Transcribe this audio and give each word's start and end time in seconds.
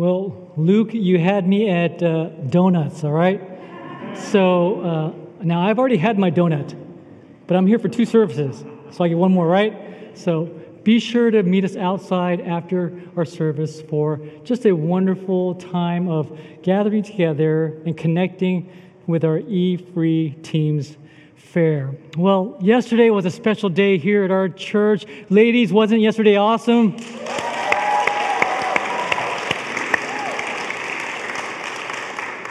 Well, 0.00 0.50
Luke, 0.56 0.94
you 0.94 1.18
had 1.18 1.46
me 1.46 1.68
at 1.68 2.02
uh, 2.02 2.30
donuts, 2.48 3.04
all 3.04 3.12
right? 3.12 3.38
So 4.16 4.80
uh, 4.80 5.44
now 5.44 5.60
I've 5.60 5.78
already 5.78 5.98
had 5.98 6.18
my 6.18 6.30
donut, 6.30 6.74
but 7.46 7.54
I'm 7.54 7.66
here 7.66 7.78
for 7.78 7.90
two 7.90 8.06
services, 8.06 8.64
so 8.92 9.04
I 9.04 9.08
get 9.08 9.18
one 9.18 9.30
more, 9.30 9.46
right? 9.46 10.16
So 10.16 10.46
be 10.84 11.00
sure 11.00 11.30
to 11.30 11.42
meet 11.42 11.66
us 11.66 11.76
outside 11.76 12.40
after 12.40 12.98
our 13.14 13.26
service 13.26 13.82
for 13.82 14.22
just 14.42 14.64
a 14.64 14.72
wonderful 14.72 15.56
time 15.56 16.08
of 16.08 16.34
gathering 16.62 17.02
together 17.02 17.78
and 17.84 17.94
connecting 17.94 18.72
with 19.06 19.22
our 19.22 19.40
E 19.40 19.76
Free 19.76 20.30
Teams 20.42 20.96
Fair. 21.36 21.94
Well, 22.16 22.56
yesterday 22.62 23.10
was 23.10 23.26
a 23.26 23.30
special 23.30 23.68
day 23.68 23.98
here 23.98 24.24
at 24.24 24.30
our 24.30 24.48
church. 24.48 25.04
Ladies, 25.28 25.74
wasn't 25.74 26.00
yesterday 26.00 26.36
awesome? 26.36 26.96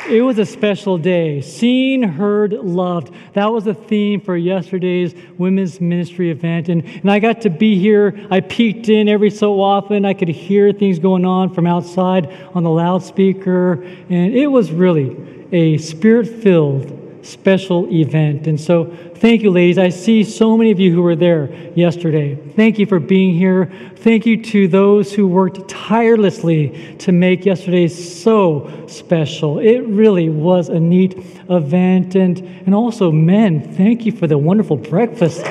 It 0.10 0.24
was 0.24 0.40
a 0.40 0.46
special 0.46 0.98
day. 0.98 1.40
Seen, 1.42 2.02
heard, 2.02 2.54
loved. 2.54 3.14
That 3.34 3.46
was 3.52 3.66
the 3.66 3.76
theme 3.76 4.22
for 4.22 4.36
yesterday's 4.36 5.14
women's 5.38 5.80
ministry 5.80 6.32
event. 6.32 6.68
And, 6.68 6.84
and 6.84 7.12
I 7.12 7.20
got 7.20 7.42
to 7.42 7.52
be 7.52 7.78
here. 7.78 8.20
I 8.32 8.40
peeked 8.40 8.90
in 8.90 9.08
every 9.08 9.30
so 9.30 9.62
often. 9.62 10.06
I 10.06 10.16
could 10.16 10.28
hear 10.28 10.74
things 10.74 10.98
going 10.98 11.26
on 11.26 11.54
from 11.54 11.68
outside 11.68 12.36
on 12.56 12.64
the 12.64 12.72
loudspeaker. 12.72 13.84
And 14.10 14.34
it 14.34 14.48
was 14.48 14.72
really 14.72 15.16
a 15.52 15.78
spirit 15.78 16.28
filled 16.28 17.09
special 17.22 17.88
event. 17.92 18.48
And 18.48 18.60
so, 18.60 18.86
thank 19.16 19.42
you, 19.42 19.52
ladies. 19.52 19.78
I 19.78 19.90
see 19.90 20.24
so 20.24 20.58
many 20.58 20.72
of 20.72 20.80
you 20.80 20.94
who 20.94 21.02
were 21.02 21.16
there 21.16 21.52
yesterday. 21.76 22.36
Thank 22.56 22.80
you 22.80 22.86
for 22.86 23.00
being 23.00 23.36
here. 23.36 23.72
Thank 23.98 24.26
you 24.26 24.42
to 24.44 24.68
those 24.68 25.14
who 25.14 25.28
worked 25.28 25.68
tirelessly 25.68 26.96
to 27.00 27.12
make 27.12 27.46
yesterday 27.46 27.88
so 27.88 28.86
special. 28.88 29.60
It 29.60 29.80
really 29.80 30.30
was 30.30 30.70
a 30.70 30.80
neat 30.80 31.18
event. 31.50 32.16
And, 32.16 32.40
and 32.66 32.74
also, 32.74 33.12
men, 33.12 33.74
thank 33.74 34.06
you 34.06 34.12
for 34.12 34.28
the 34.28 34.38
wonderful 34.38 34.78
breakfast. 34.78 35.44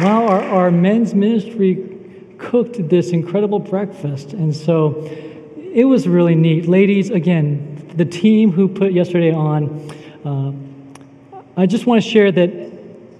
Wow, 0.00 0.26
our, 0.26 0.42
our 0.42 0.70
men's 0.72 1.14
ministry 1.14 1.94
cooked 2.36 2.88
this 2.88 3.10
incredible 3.10 3.60
breakfast. 3.60 4.32
And 4.32 4.54
so 4.54 5.08
it 5.74 5.84
was 5.84 6.06
really 6.06 6.36
neat. 6.36 6.66
Ladies, 6.66 7.10
again, 7.10 7.90
the 7.96 8.04
team 8.04 8.52
who 8.52 8.68
put 8.68 8.92
yesterday 8.92 9.32
on, 9.32 9.92
uh, 10.24 10.52
I 11.56 11.66
just 11.66 11.84
want 11.84 12.02
to 12.02 12.08
share 12.08 12.30
that 12.30 12.72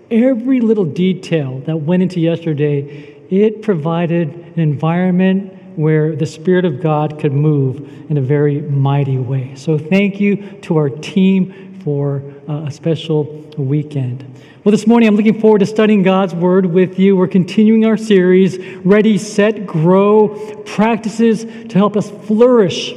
every 0.09 0.61
little 0.61 0.85
detail 0.85 1.59
that 1.67 1.77
went 1.77 2.05
into 2.05 2.21
yesterday, 2.21 3.17
it 3.29 3.63
provided 3.63 4.29
an 4.29 4.61
environment 4.61 5.53
where 5.77 6.15
the 6.15 6.27
Spirit 6.27 6.65
of 6.65 6.81
God 6.81 7.19
could 7.19 7.33
move 7.33 8.09
in 8.09 8.19
a 8.19 8.23
very 8.23 8.61
mighty 8.61 9.19
way. 9.19 9.57
So 9.57 9.77
thank 9.77 10.21
you 10.21 10.37
to 10.63 10.77
our 10.77 10.89
team 10.89 11.74
for 11.85 12.23
uh, 12.49 12.65
a 12.67 12.71
special 12.71 13.25
weekend. 13.59 14.25
Well, 14.65 14.71
this 14.71 14.87
morning 14.87 15.07
I'm 15.07 15.17
looking 15.17 15.39
forward 15.39 15.59
to 15.59 15.67
studying 15.67 16.03
God's 16.03 16.35
Word 16.35 16.65
with 16.65 16.99
you. 16.99 17.15
We're 17.15 17.29
continuing 17.29 17.85
our 17.85 17.99
series, 17.99 18.59
Ready, 18.87 19.19
Set, 19.19 19.67
Grow, 19.67 20.63
practices 20.65 21.45
to 21.45 21.75
help 21.75 21.95
us 21.95 22.09
flourish 22.11 22.95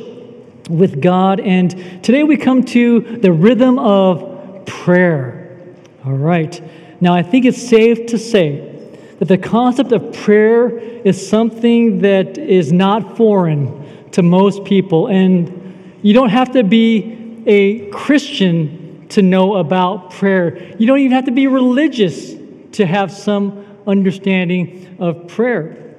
with 0.70 1.02
God. 1.02 1.42
And 1.42 2.02
today 2.02 2.24
we 2.24 2.38
come 2.38 2.64
to 2.64 3.02
the 3.18 3.32
rhythm 3.34 3.78
of 3.78 4.66
prayer. 4.66 5.60
All 6.06 6.14
right. 6.14 6.62
Now, 7.02 7.14
I 7.14 7.24
think 7.24 7.44
it's 7.44 7.62
safe 7.62 8.06
to 8.08 8.18
say 8.18 8.90
that 9.20 9.28
the 9.28 9.38
concept 9.38 9.92
of 9.92 10.14
prayer 10.14 10.78
is 10.78 11.28
something 11.30 12.00
that 12.00 12.38
is 12.38 12.72
not 12.72 13.18
foreign 13.18 14.10
to 14.12 14.24
most 14.24 14.64
people. 14.64 15.08
And 15.08 15.98
you 16.02 16.14
don't 16.14 16.30
have 16.30 16.54
to 16.54 16.64
be 16.64 17.44
a 17.46 17.90
Christian 17.90 18.87
to 19.10 19.22
know 19.22 19.56
about 19.56 20.12
prayer. 20.12 20.76
You 20.78 20.88
don't 20.88 21.00
even 21.00 21.14
have 21.14 21.26
to 21.26 21.32
be 21.32 21.48
religious 21.48 22.34
to 22.74 22.86
have 22.86 23.12
some 23.12 23.66
understanding 23.88 24.98
of 25.00 25.28
prayer. 25.28 25.96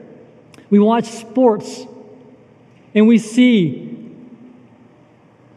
We 0.70 0.78
watch 0.78 1.06
sports 1.06 1.86
and 2.94 3.08
we 3.08 3.18
see 3.18 3.88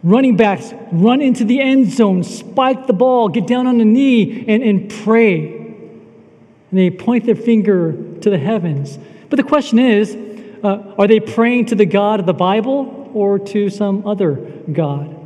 running 0.03 0.37
backs 0.37 0.73
run 0.91 1.21
into 1.21 1.43
the 1.43 1.61
end 1.61 1.91
zone, 1.91 2.23
spike 2.23 2.87
the 2.87 2.93
ball, 2.93 3.29
get 3.29 3.45
down 3.45 3.67
on 3.67 3.77
the 3.77 3.85
knee, 3.85 4.45
and, 4.47 4.63
and 4.63 4.89
pray. 4.89 5.57
And 5.57 6.79
they 6.79 6.89
point 6.89 7.25
their 7.25 7.35
finger 7.35 7.91
to 8.21 8.29
the 8.29 8.37
heavens. 8.37 8.97
But 9.29 9.37
the 9.37 9.43
question 9.43 9.79
is 9.79 10.17
uh, 10.63 10.95
are 10.97 11.07
they 11.07 11.19
praying 11.19 11.65
to 11.67 11.75
the 11.75 11.85
God 11.85 12.19
of 12.19 12.25
the 12.25 12.33
Bible 12.33 13.11
or 13.13 13.39
to 13.39 13.69
some 13.69 14.07
other 14.07 14.35
God? 14.71 15.20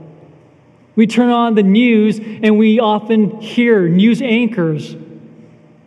We 0.96 1.08
turn 1.08 1.30
on 1.30 1.56
the 1.56 1.64
news 1.64 2.20
and 2.20 2.58
we 2.58 2.80
often 2.80 3.42
hear 3.42 3.88
news 3.88 4.22
anchors 4.22 4.96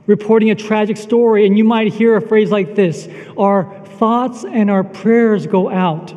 reporting 0.09 0.51
a 0.51 0.55
tragic 0.55 0.97
story, 0.97 1.47
and 1.47 1.57
you 1.57 1.63
might 1.65 1.93
hear 1.93 2.17
a 2.17 2.21
phrase 2.21 2.51
like 2.51 2.75
this 2.75 3.09
Our 3.37 3.85
thoughts 3.99 4.45
and 4.45 4.69
our 4.71 4.83
prayers 4.83 5.47
go 5.47 5.71
out 5.71 6.13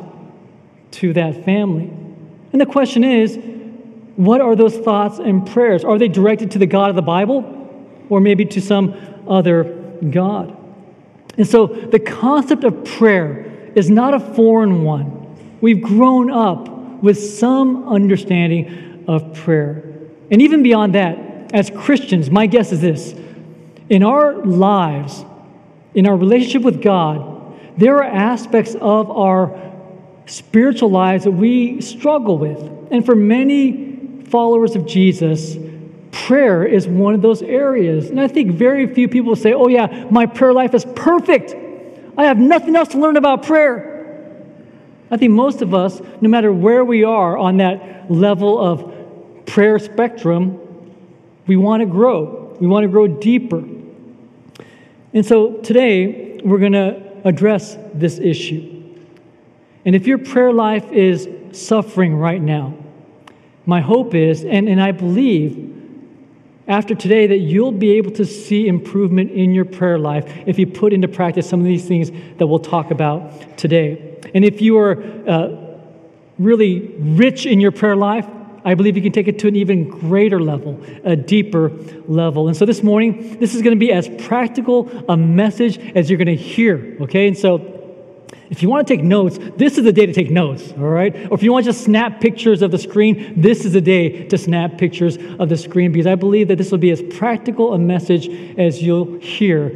to 0.92 1.12
that 1.12 1.44
family. 1.44 1.90
And 2.52 2.60
the 2.60 2.66
question 2.66 3.04
is, 3.04 3.38
what 4.16 4.40
are 4.40 4.56
those 4.56 4.76
thoughts 4.76 5.18
and 5.18 5.46
prayers? 5.46 5.84
Are 5.84 5.98
they 5.98 6.08
directed 6.08 6.50
to 6.52 6.58
the 6.58 6.66
God 6.66 6.90
of 6.90 6.96
the 6.96 7.02
Bible 7.02 8.04
or 8.10 8.20
maybe 8.20 8.44
to 8.46 8.60
some 8.60 8.94
other 9.26 9.64
God? 10.10 10.56
And 11.38 11.46
so 11.46 11.66
the 11.66 11.98
concept 11.98 12.64
of 12.64 12.84
prayer 12.84 13.72
is 13.74 13.88
not 13.88 14.12
a 14.12 14.20
foreign 14.20 14.82
one. 14.84 15.58
We've 15.62 15.80
grown 15.80 16.30
up 16.30 16.68
with 17.02 17.22
some 17.22 17.88
understanding 17.88 19.04
of 19.08 19.34
prayer. 19.34 19.82
And 20.30 20.40
even 20.40 20.62
beyond 20.62 20.94
that, 20.94 21.52
as 21.52 21.68
Christians, 21.70 22.30
my 22.30 22.46
guess 22.46 22.72
is 22.72 22.80
this 22.80 23.14
in 23.90 24.02
our 24.02 24.36
lives, 24.36 25.24
in 25.94 26.06
our 26.06 26.16
relationship 26.16 26.62
with 26.62 26.80
God, 26.80 27.28
there 27.76 27.96
are 27.96 28.04
aspects 28.04 28.74
of 28.80 29.10
our 29.10 29.72
spiritual 30.26 30.90
lives 30.90 31.24
that 31.24 31.32
we 31.32 31.80
struggle 31.80 32.38
with. 32.38 32.58
And 32.90 33.04
for 33.04 33.14
many 33.14 34.22
followers 34.28 34.76
of 34.76 34.86
Jesus, 34.86 35.56
prayer 36.10 36.64
is 36.64 36.86
one 36.86 37.14
of 37.14 37.22
those 37.22 37.42
areas. 37.42 38.08
And 38.08 38.20
I 38.20 38.28
think 38.28 38.52
very 38.52 38.92
few 38.94 39.08
people 39.08 39.36
say, 39.36 39.52
oh, 39.52 39.68
yeah, 39.68 40.06
my 40.10 40.26
prayer 40.26 40.52
life 40.52 40.74
is 40.74 40.86
perfect. 40.94 41.54
I 42.16 42.24
have 42.24 42.38
nothing 42.38 42.76
else 42.76 42.88
to 42.90 42.98
learn 42.98 43.16
about 43.16 43.42
prayer. 43.42 43.91
I 45.12 45.18
think 45.18 45.32
most 45.32 45.60
of 45.60 45.74
us, 45.74 46.00
no 46.22 46.28
matter 46.30 46.50
where 46.50 46.86
we 46.86 47.04
are 47.04 47.36
on 47.36 47.58
that 47.58 48.10
level 48.10 48.58
of 48.58 49.44
prayer 49.44 49.78
spectrum, 49.78 50.58
we 51.46 51.54
want 51.54 51.82
to 51.82 51.86
grow. 51.86 52.56
We 52.58 52.66
want 52.66 52.84
to 52.84 52.88
grow 52.88 53.06
deeper. 53.06 53.62
And 55.12 55.26
so 55.26 55.58
today, 55.58 56.40
we're 56.42 56.58
going 56.58 56.72
to 56.72 57.28
address 57.28 57.76
this 57.92 58.18
issue. 58.18 58.96
And 59.84 59.94
if 59.94 60.06
your 60.06 60.16
prayer 60.16 60.50
life 60.50 60.90
is 60.90 61.28
suffering 61.52 62.16
right 62.16 62.40
now, 62.40 62.74
my 63.66 63.82
hope 63.82 64.14
is, 64.14 64.44
and, 64.44 64.66
and 64.66 64.80
I 64.80 64.92
believe 64.92 65.68
after 66.66 66.94
today, 66.94 67.26
that 67.26 67.38
you'll 67.38 67.72
be 67.72 67.92
able 67.92 68.12
to 68.12 68.24
see 68.24 68.66
improvement 68.66 69.30
in 69.32 69.52
your 69.52 69.66
prayer 69.66 69.98
life 69.98 70.32
if 70.46 70.58
you 70.58 70.66
put 70.66 70.94
into 70.94 71.08
practice 71.08 71.46
some 71.46 71.60
of 71.60 71.66
these 71.66 71.86
things 71.86 72.10
that 72.38 72.46
we'll 72.46 72.60
talk 72.60 72.90
about 72.90 73.58
today. 73.58 74.11
And 74.34 74.44
if 74.44 74.60
you 74.60 74.78
are 74.78 75.02
uh, 75.28 75.56
really 76.38 76.94
rich 76.98 77.46
in 77.46 77.60
your 77.60 77.72
prayer 77.72 77.96
life, 77.96 78.26
I 78.64 78.74
believe 78.74 78.96
you 78.96 79.02
can 79.02 79.12
take 79.12 79.28
it 79.28 79.40
to 79.40 79.48
an 79.48 79.56
even 79.56 79.88
greater 79.88 80.40
level, 80.40 80.80
a 81.04 81.16
deeper 81.16 81.70
level. 82.06 82.46
And 82.46 82.56
so 82.56 82.64
this 82.64 82.82
morning, 82.82 83.38
this 83.40 83.54
is 83.54 83.62
going 83.62 83.76
to 83.76 83.80
be 83.80 83.92
as 83.92 84.08
practical 84.26 84.88
a 85.08 85.16
message 85.16 85.78
as 85.96 86.08
you're 86.08 86.18
going 86.18 86.26
to 86.26 86.36
hear, 86.36 86.96
okay? 87.00 87.26
And 87.26 87.36
so 87.36 87.72
if 88.50 88.62
you 88.62 88.68
want 88.68 88.86
to 88.86 88.94
take 88.94 89.02
notes, 89.02 89.38
this 89.56 89.78
is 89.78 89.84
the 89.84 89.92
day 89.92 90.06
to 90.06 90.12
take 90.12 90.30
notes, 90.30 90.72
all 90.72 90.84
right? 90.84 91.14
Or 91.30 91.34
if 91.34 91.42
you 91.42 91.52
want 91.52 91.64
to 91.64 91.72
just 91.72 91.84
snap 91.84 92.20
pictures 92.20 92.62
of 92.62 92.70
the 92.70 92.78
screen, 92.78 93.40
this 93.40 93.64
is 93.64 93.72
the 93.72 93.80
day 93.80 94.28
to 94.28 94.38
snap 94.38 94.78
pictures 94.78 95.16
of 95.16 95.48
the 95.48 95.56
screen 95.56 95.90
because 95.90 96.06
I 96.06 96.14
believe 96.14 96.48
that 96.48 96.58
this 96.58 96.70
will 96.70 96.78
be 96.78 96.90
as 96.90 97.02
practical 97.02 97.72
a 97.72 97.78
message 97.78 98.28
as 98.58 98.82
you'll 98.82 99.18
hear 99.18 99.70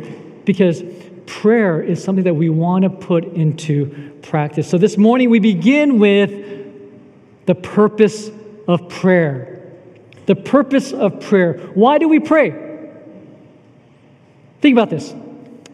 because 0.45 0.83
prayer 1.27 1.83
is 1.83 2.03
something 2.03 2.25
that 2.25 2.35
we 2.35 2.49
want 2.49 2.85
to 2.85 2.91
put 2.91 3.25
into 3.25 4.13
practice. 4.23 4.69
So 4.69 4.79
this 4.79 4.97
morning 4.97 5.31
we 5.31 5.39
begin 5.39 5.99
with 5.99 6.31
the 7.47 7.55
purpose 7.55 8.31
of 8.67 8.89
prayer. 8.89 9.53
The 10.27 10.37
purpose 10.37 10.93
of 10.93 11.21
prayer. 11.21 11.55
Why 11.75 11.99
do 11.99 12.09
we 12.09 12.21
pray? 12.21 12.51
Think 14.61 14.75
about 14.75 14.91
this. 14.91 15.15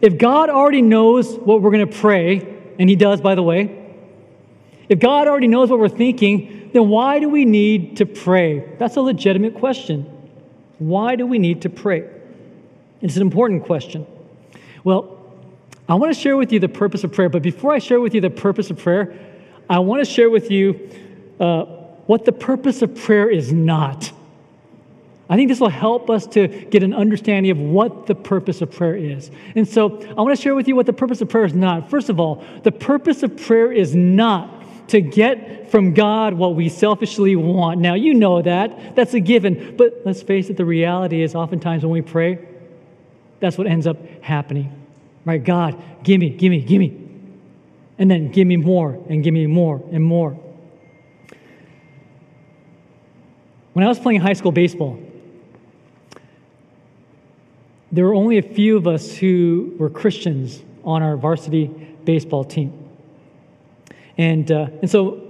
If 0.01 0.17
God 0.17 0.49
already 0.49 0.81
knows 0.81 1.35
what 1.35 1.61
we're 1.61 1.71
going 1.71 1.87
to 1.87 1.97
pray, 1.97 2.59
and 2.77 2.89
He 2.89 2.95
does, 2.95 3.21
by 3.21 3.35
the 3.35 3.43
way, 3.43 3.79
if 4.89 4.99
God 4.99 5.27
already 5.27 5.47
knows 5.47 5.69
what 5.69 5.79
we're 5.79 5.89
thinking, 5.89 6.69
then 6.73 6.89
why 6.89 7.19
do 7.19 7.29
we 7.29 7.45
need 7.45 7.97
to 7.97 8.05
pray? 8.05 8.75
That's 8.77 8.97
a 8.97 9.01
legitimate 9.01 9.55
question. 9.55 10.03
Why 10.77 11.15
do 11.15 11.25
we 11.25 11.39
need 11.39 11.61
to 11.61 11.69
pray? 11.69 12.09
It's 13.01 13.15
an 13.15 13.21
important 13.21 13.63
question. 13.63 14.05
Well, 14.83 15.12
I 15.87 15.95
want 15.95 16.13
to 16.13 16.19
share 16.19 16.37
with 16.37 16.51
you 16.51 16.59
the 16.59 16.69
purpose 16.69 17.03
of 17.03 17.11
prayer, 17.11 17.29
but 17.29 17.41
before 17.41 17.73
I 17.73 17.79
share 17.79 17.99
with 17.99 18.13
you 18.13 18.21
the 18.21 18.29
purpose 18.29 18.69
of 18.69 18.77
prayer, 18.77 19.13
I 19.69 19.79
want 19.79 20.05
to 20.05 20.11
share 20.11 20.29
with 20.29 20.49
you 20.49 20.89
uh, 21.39 21.65
what 22.05 22.25
the 22.25 22.31
purpose 22.31 22.81
of 22.81 22.95
prayer 22.95 23.29
is 23.29 23.51
not. 23.51 24.11
I 25.29 25.35
think 25.35 25.49
this 25.49 25.59
will 25.59 25.69
help 25.69 26.09
us 26.09 26.27
to 26.27 26.47
get 26.47 26.83
an 26.83 26.93
understanding 26.93 27.51
of 27.51 27.57
what 27.57 28.07
the 28.07 28.15
purpose 28.15 28.61
of 28.61 28.71
prayer 28.71 28.95
is. 28.95 29.31
And 29.55 29.67
so 29.67 30.01
I 30.17 30.21
want 30.21 30.35
to 30.35 30.41
share 30.41 30.53
with 30.53 30.67
you 30.67 30.75
what 30.75 30.85
the 30.85 30.93
purpose 30.93 31.21
of 31.21 31.29
prayer 31.29 31.45
is 31.45 31.53
not. 31.53 31.89
First 31.89 32.09
of 32.09 32.19
all, 32.19 32.43
the 32.63 32.71
purpose 32.71 33.23
of 33.23 33.35
prayer 33.37 33.71
is 33.71 33.95
not 33.95 34.63
to 34.89 35.01
get 35.01 35.71
from 35.71 35.93
God 35.93 36.33
what 36.33 36.55
we 36.55 36.69
selfishly 36.69 37.35
want. 37.35 37.79
Now, 37.79 37.93
you 37.93 38.13
know 38.13 38.41
that. 38.41 38.95
That's 38.95 39.13
a 39.13 39.19
given. 39.19 39.75
But 39.77 40.01
let's 40.05 40.21
face 40.21 40.49
it, 40.49 40.57
the 40.57 40.65
reality 40.65 41.23
is 41.23 41.35
oftentimes 41.35 41.83
when 41.83 41.91
we 41.91 42.01
pray, 42.01 42.39
that's 43.39 43.57
what 43.57 43.65
ends 43.65 43.87
up 43.87 43.97
happening. 44.21 44.82
Right? 45.25 45.43
God, 45.43 45.81
give 46.03 46.19
me, 46.19 46.29
give 46.29 46.49
me, 46.49 46.61
give 46.61 46.79
me. 46.79 46.99
And 47.97 48.09
then 48.09 48.31
give 48.31 48.47
me 48.47 48.57
more 48.57 48.99
and 49.09 49.23
give 49.23 49.33
me 49.33 49.47
more 49.47 49.81
and 49.91 50.03
more. 50.03 50.37
When 53.73 53.85
I 53.85 53.87
was 53.87 53.99
playing 53.99 54.21
high 54.21 54.33
school 54.33 54.51
baseball, 54.51 54.99
there 57.91 58.05
were 58.05 58.15
only 58.15 58.37
a 58.37 58.41
few 58.41 58.75
of 58.75 58.87
us 58.87 59.15
who 59.15 59.75
were 59.77 59.89
Christians 59.89 60.61
on 60.83 61.01
our 61.01 61.15
varsity 61.15 61.67
baseball 62.03 62.43
team. 62.43 62.79
And, 64.17 64.51
uh, 64.51 64.67
and 64.81 64.89
so 64.89 65.21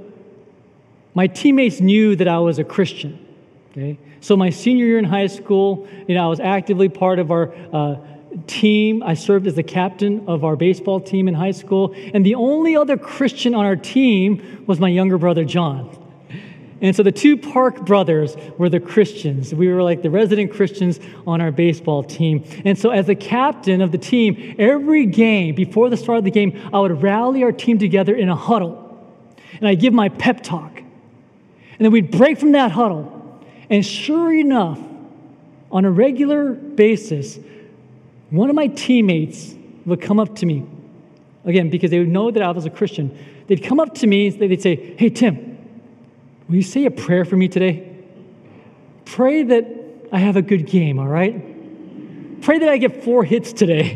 my 1.14 1.28
teammates 1.28 1.80
knew 1.80 2.16
that 2.16 2.28
I 2.28 2.40
was 2.40 2.60
a 2.60 2.64
Christian. 2.64 3.24
Okay? 3.72 3.98
So 4.22 4.38
my 4.38 4.50
senior 4.50 4.86
year 4.86 4.98
in 4.98 5.06
high 5.06 5.28
school, 5.28 5.88
you 6.08 6.16
know, 6.16 6.26
I 6.26 6.28
was 6.28 6.40
actively 6.40 6.90
part 6.90 7.20
of 7.20 7.32
our 7.32 7.54
uh, 7.74 7.96
team. 8.48 9.04
I 9.04 9.14
served 9.14 9.48
as 9.48 9.56
the 9.56 9.64
captain 9.64 10.28
of 10.28 10.44
our 10.44 10.56
baseball 10.56 11.00
team 11.00 11.28
in 11.28 11.34
high 11.34 11.52
school. 11.52 11.94
And 12.14 12.26
the 12.26 12.36
only 12.36 12.76
other 12.76 12.98
Christian 12.98 13.56
on 13.56 13.66
our 13.66 13.76
team 13.76 14.64
was 14.68 14.80
my 14.80 14.90
younger 14.90 15.18
brother, 15.18 15.46
John. 15.46 16.00
And 16.84 16.94
so 16.94 17.02
the 17.02 17.14
two 17.14 17.38
Park 17.38 17.86
brothers 17.86 18.36
were 18.58 18.68
the 18.68 18.80
Christians. 18.80 19.56
We 19.56 19.70
were 19.70 19.82
like 19.82 20.02
the 20.02 20.10
resident 20.10 20.52
Christians 20.52 21.00
on 21.26 21.40
our 21.40 21.50
baseball 21.50 22.04
team. 22.04 22.44
And 22.66 22.78
so, 22.78 22.90
as 22.90 23.08
the 23.08 23.16
captain 23.16 23.82
of 23.82 23.94
the 23.94 23.98
team, 23.98 24.56
every 24.60 25.06
game, 25.06 25.56
before 25.56 25.90
the 25.90 25.96
start 25.96 26.18
of 26.18 26.24
the 26.26 26.32
game, 26.32 26.60
I 26.74 26.80
would 26.82 27.02
rally 27.02 27.42
our 27.44 27.54
team 27.54 27.80
together 27.80 28.14
in 28.14 28.28
a 28.28 28.36
huddle. 28.36 28.82
And 29.54 29.68
I'd 29.68 29.80
give 29.80 29.94
my 29.94 30.10
pep 30.10 30.44
talk. 30.44 30.78
And 30.78 31.80
then 31.80 31.92
we'd 31.92 32.12
break 32.12 32.38
from 32.38 32.52
that 32.52 32.72
huddle. 32.72 33.42
And 33.70 33.86
sure 33.86 34.34
enough, 34.34 34.80
on 35.72 35.86
a 35.86 35.92
regular 35.92 36.52
basis, 36.52 37.40
one 38.34 38.50
of 38.50 38.56
my 38.56 38.68
teammates 38.68 39.56
would 39.86 40.02
come 40.02 40.20
up 40.20 40.36
to 40.38 40.46
me, 40.46 40.66
again, 41.46 41.70
because 41.70 41.92
they 41.92 42.00
would 42.00 42.10
know 42.10 42.32
that 42.32 42.44
I 42.44 42.52
was 42.52 42.66
a 42.66 42.70
Christian. 42.70 43.18
They'd 43.48 43.64
come 43.64 43.80
up 43.80 43.96
to 43.96 44.08
me, 44.08 44.28
and 44.28 44.40
they'd 44.40 44.62
say, 44.62 44.96
Hey, 44.98 45.10
Tim, 45.10 45.54
Will 46.48 46.56
you 46.56 46.62
say 46.62 46.86
a 46.86 46.92
prayer 46.92 47.26
for 47.26 47.36
me 47.36 47.48
today? 47.48 47.90
Pray 49.06 49.44
that 49.44 49.66
I 50.12 50.20
have 50.20 50.36
a 50.36 50.42
good 50.42 50.68
game, 50.68 51.00
all 51.00 51.08
right? 51.08 52.42
Pray 52.42 52.60
that 52.60 52.70
I 52.70 52.78
get 52.78 53.04
four 53.04 53.24
hits 53.24 53.54
today. 53.54 53.96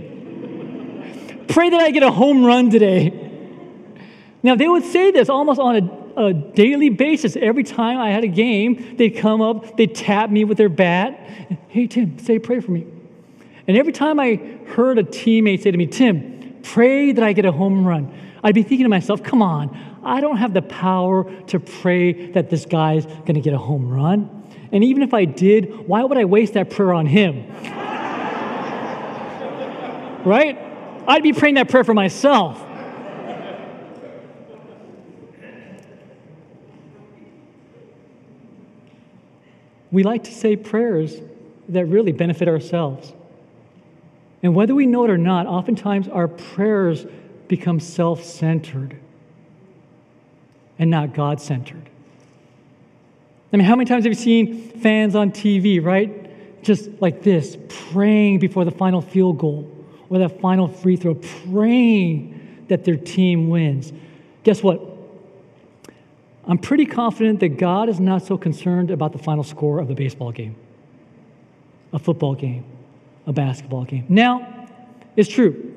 Pray 1.48 1.70
that 1.70 1.80
I 1.80 1.92
get 1.92 2.04
a 2.04 2.12
home 2.12 2.46
run 2.46 2.70
today. 2.70 3.24
Now, 4.44 4.56
they 4.56 4.68
would 4.68 4.86
say 4.86 5.12
this 5.12 5.30
almost 5.30 5.60
on 5.60 5.76
a, 6.18 6.26
a, 6.28 6.34
daily 6.34 6.90
basis. 6.90 7.36
Every 7.36 7.64
time 7.64 7.98
I 8.00 8.12
had 8.12 8.24
a 8.24 8.28
game, 8.28 8.96
they'd 8.98 9.12
come 9.12 9.42
up, 9.42 9.76
they'd 9.76 9.94
tap 9.94 10.30
me 10.30 10.46
with 10.46 10.58
their 10.58 10.70
bat. 10.70 11.20
Hey, 11.68 11.88
Tim, 11.88 12.18
say 12.20 12.38
a 12.38 12.40
prayer 12.40 12.62
for 12.62 12.72
me. 12.72 12.88
And 13.68 13.76
every 13.78 13.92
time 13.92 14.20
I 14.20 14.36
heard 14.68 14.98
a 14.98 15.04
teammate 15.04 15.62
say 15.64 15.72
to 15.72 15.78
me, 15.78 15.88
Tim, 15.88 16.60
pray 16.64 17.12
that 17.12 17.24
I 17.24 17.34
get 17.34 17.46
a 17.46 17.52
home 17.52 17.86
run, 17.86 18.14
I'd 18.44 18.56
be 18.56 18.64
thinking 18.64 18.86
to 18.86 18.90
myself, 18.90 19.22
come 19.24 19.42
on, 19.42 19.78
I 20.04 20.22
don't 20.22 20.38
have 20.38 20.54
the 20.54 20.62
power 20.62 21.30
to 21.48 21.60
pray 21.60 22.32
that 22.32 22.50
this 22.50 22.66
guy's 22.66 23.06
going 23.06 23.36
to 23.36 23.42
get 23.42 23.54
a 23.54 23.58
home 23.58 23.90
run. 23.90 24.48
And 24.72 24.84
even 24.84 25.04
if 25.04 25.14
I 25.14 25.26
did, 25.26 25.88
why 25.88 26.04
would 26.04 26.18
I 26.18 26.26
waste 26.26 26.54
that 26.54 26.70
prayer 26.70 26.94
on 26.94 27.06
him? 27.08 27.46
right? 30.26 30.58
I'd 31.08 31.24
be 31.24 31.34
praying 31.34 31.56
that 31.56 31.70
prayer 31.70 31.84
for 31.84 31.94
myself. 31.94 32.64
We 39.90 40.04
like 40.04 40.26
to 40.26 40.34
say 40.34 40.56
prayers 40.58 41.16
that 41.70 41.86
really 41.86 42.12
benefit 42.12 42.48
ourselves. 42.48 43.14
And 44.48 44.56
whether 44.56 44.74
we 44.74 44.86
know 44.86 45.04
it 45.04 45.10
or 45.10 45.18
not, 45.18 45.46
oftentimes 45.46 46.08
our 46.08 46.30
prayers 46.30 47.06
become 47.50 47.82
self 47.82 48.24
centered 48.24 48.96
and 50.80 50.90
not 50.90 51.14
God 51.14 51.42
centered. 51.42 51.90
I 53.52 53.58
mean, 53.58 53.66
how 53.66 53.76
many 53.76 53.90
times 53.90 54.06
have 54.06 54.14
you 54.14 54.18
seen 54.18 54.70
fans 54.80 55.16
on 55.18 55.32
TV, 55.32 55.84
right? 55.84 56.64
Just 56.64 56.90
like 57.02 57.24
this, 57.24 57.58
praying 57.68 58.40
before 58.40 58.64
the 58.64 58.72
final 58.72 59.02
field 59.02 59.38
goal 59.38 59.70
or 60.10 60.20
that 60.20 60.40
final 60.40 60.70
free 60.70 60.96
throw, 60.96 61.16
praying 61.16 62.64
that 62.70 62.86
their 62.86 62.96
team 62.96 63.50
wins. 63.50 63.92
Guess 64.46 64.64
what? 64.64 64.80
I'm 66.46 66.58
pretty 66.58 66.86
confident 66.86 67.42
that 67.42 67.58
God 67.58 67.90
is 67.90 68.00
not 68.00 68.24
so 68.24 68.38
concerned 68.38 68.92
about 68.92 69.12
the 69.12 69.20
final 69.20 69.44
score 69.44 69.80
of 69.80 69.90
a 69.90 69.94
baseball 69.94 70.32
game, 70.32 70.56
a 71.92 72.00
football 72.00 72.34
game, 72.34 72.64
a 73.28 73.34
basketball 73.34 73.84
game. 73.84 74.06
Now, 74.10 74.68
it's 75.16 75.30
true 75.30 75.74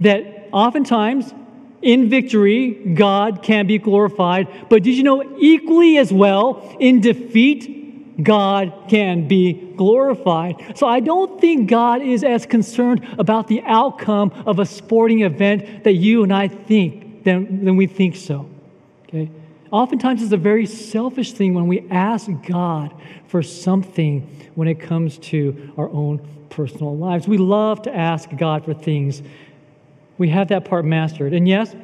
that 0.00 0.48
oftentimes 0.52 1.32
in 1.80 2.08
victory, 2.08 2.70
God 2.94 3.42
can 3.42 3.66
be 3.66 3.78
glorified. 3.78 4.48
But 4.68 4.82
did 4.82 4.96
you 4.96 5.02
know 5.02 5.36
equally 5.38 5.98
as 5.98 6.12
well, 6.12 6.76
in 6.78 7.00
defeat, 7.00 8.22
God 8.22 8.72
can 8.88 9.26
be 9.26 9.52
glorified. 9.76 10.76
So 10.76 10.86
I 10.86 11.00
don't 11.00 11.40
think 11.40 11.68
God 11.68 12.02
is 12.02 12.22
as 12.22 12.46
concerned 12.46 13.06
about 13.18 13.48
the 13.48 13.62
outcome 13.62 14.32
of 14.46 14.58
a 14.58 14.66
sporting 14.66 15.22
event 15.22 15.84
that 15.84 15.94
you 15.94 16.22
and 16.22 16.32
I 16.32 16.48
think 16.48 17.24
than, 17.24 17.64
than 17.64 17.76
we 17.76 17.86
think 17.86 18.16
so. 18.16 18.48
Okay? 19.08 19.30
Oftentimes 19.70 20.22
it's 20.22 20.32
a 20.32 20.36
very 20.36 20.66
selfish 20.66 21.32
thing 21.32 21.54
when 21.54 21.66
we 21.66 21.88
ask 21.90 22.30
God 22.46 22.94
for 23.26 23.42
something 23.42 24.28
when 24.54 24.68
it 24.68 24.78
comes 24.78 25.18
to 25.18 25.72
our 25.78 25.88
own 25.88 26.20
personal 26.52 26.96
lives. 26.96 27.26
We 27.26 27.38
love 27.38 27.82
to 27.82 27.94
ask 27.94 28.28
God 28.36 28.64
for 28.64 28.74
things 28.74 29.22
we 30.18 30.28
have 30.28 30.48
that 30.48 30.64
part 30.64 30.84
mastered. 30.84 31.32
And 31.32 31.48
yes, 31.48 31.74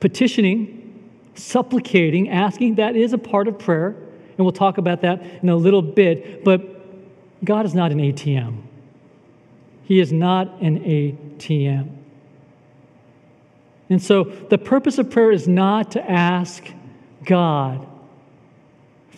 petitioning, 0.00 1.10
supplicating, 1.34 2.30
asking, 2.30 2.76
that 2.76 2.96
is 2.96 3.12
a 3.12 3.18
part 3.18 3.46
of 3.46 3.58
prayer. 3.58 3.88
And 4.36 4.38
we'll 4.38 4.52
talk 4.52 4.78
about 4.78 5.02
that 5.02 5.22
in 5.42 5.48
a 5.48 5.54
little 5.54 5.82
bit. 5.82 6.42
But 6.42 7.44
God 7.44 7.66
is 7.66 7.74
not 7.74 7.92
an 7.92 7.98
ATM. 7.98 8.62
He 9.84 10.00
is 10.00 10.12
not 10.12 10.60
an 10.62 10.80
ATM. 10.80 11.96
And 13.90 14.02
so 14.02 14.24
the 14.24 14.58
purpose 14.58 14.98
of 14.98 15.10
prayer 15.10 15.30
is 15.30 15.46
not 15.46 15.92
to 15.92 16.10
ask 16.10 16.64
God 17.24 17.86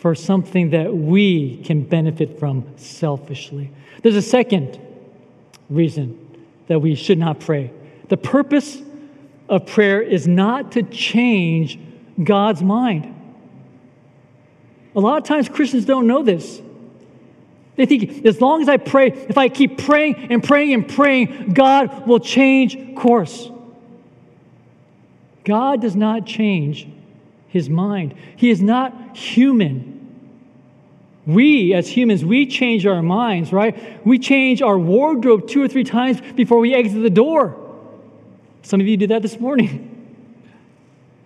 for 0.04 0.14
something 0.14 0.68
that 0.68 0.94
we 0.94 1.56
can 1.64 1.82
benefit 1.82 2.38
from 2.38 2.62
selfishly. 2.76 3.70
There's 4.02 4.16
a 4.16 4.20
second 4.20 4.78
reason 5.70 6.46
that 6.66 6.80
we 6.80 6.94
should 6.94 7.16
not 7.16 7.40
pray. 7.40 7.73
The 8.11 8.18
purpose 8.18 8.82
of 9.49 9.64
prayer 9.64 10.02
is 10.02 10.28
not 10.28 10.73
to 10.73 10.82
change 10.82 11.78
God's 12.23 12.62
mind. 12.62 13.18
A 14.94 15.00
lot 15.00 15.23
of 15.23 15.25
times 15.25 15.49
Christians 15.49 15.87
don't 15.87 16.06
know 16.06 16.23
this. 16.23 16.61
They 17.76 17.87
think 17.87 18.26
as 18.26 18.42
long 18.42 18.61
as 18.61 18.68
I 18.68 18.76
pray, 18.76 19.06
if 19.06 19.38
I 19.38 19.49
keep 19.49 19.78
praying 19.78 20.30
and 20.30 20.44
praying 20.44 20.75
and 20.75 20.87
praying, 20.87 21.54
God 21.54 22.06
will 22.06 22.20
change 22.20 22.94
course. 22.94 23.50
God 25.44 25.80
does 25.80 25.96
not 25.96 26.26
change 26.26 26.87
his 27.49 27.70
mind. 27.70 28.14
He 28.37 28.50
is 28.50 28.61
not 28.61 29.16
human. 29.16 29.93
We, 31.26 31.72
as 31.72 31.88
humans, 31.88 32.24
we 32.24 32.46
change 32.46 32.86
our 32.86 33.02
minds, 33.02 33.52
right? 33.52 34.04
We 34.06 34.18
change 34.18 34.60
our 34.60 34.78
wardrobe 34.78 35.48
two 35.48 35.62
or 35.62 35.68
three 35.68 35.84
times 35.84 36.20
before 36.34 36.58
we 36.58 36.74
exit 36.74 37.02
the 37.02 37.10
door. 37.10 37.56
Some 38.62 38.80
of 38.80 38.86
you 38.86 38.96
did 38.96 39.10
that 39.10 39.22
this 39.22 39.38
morning. 39.38 39.90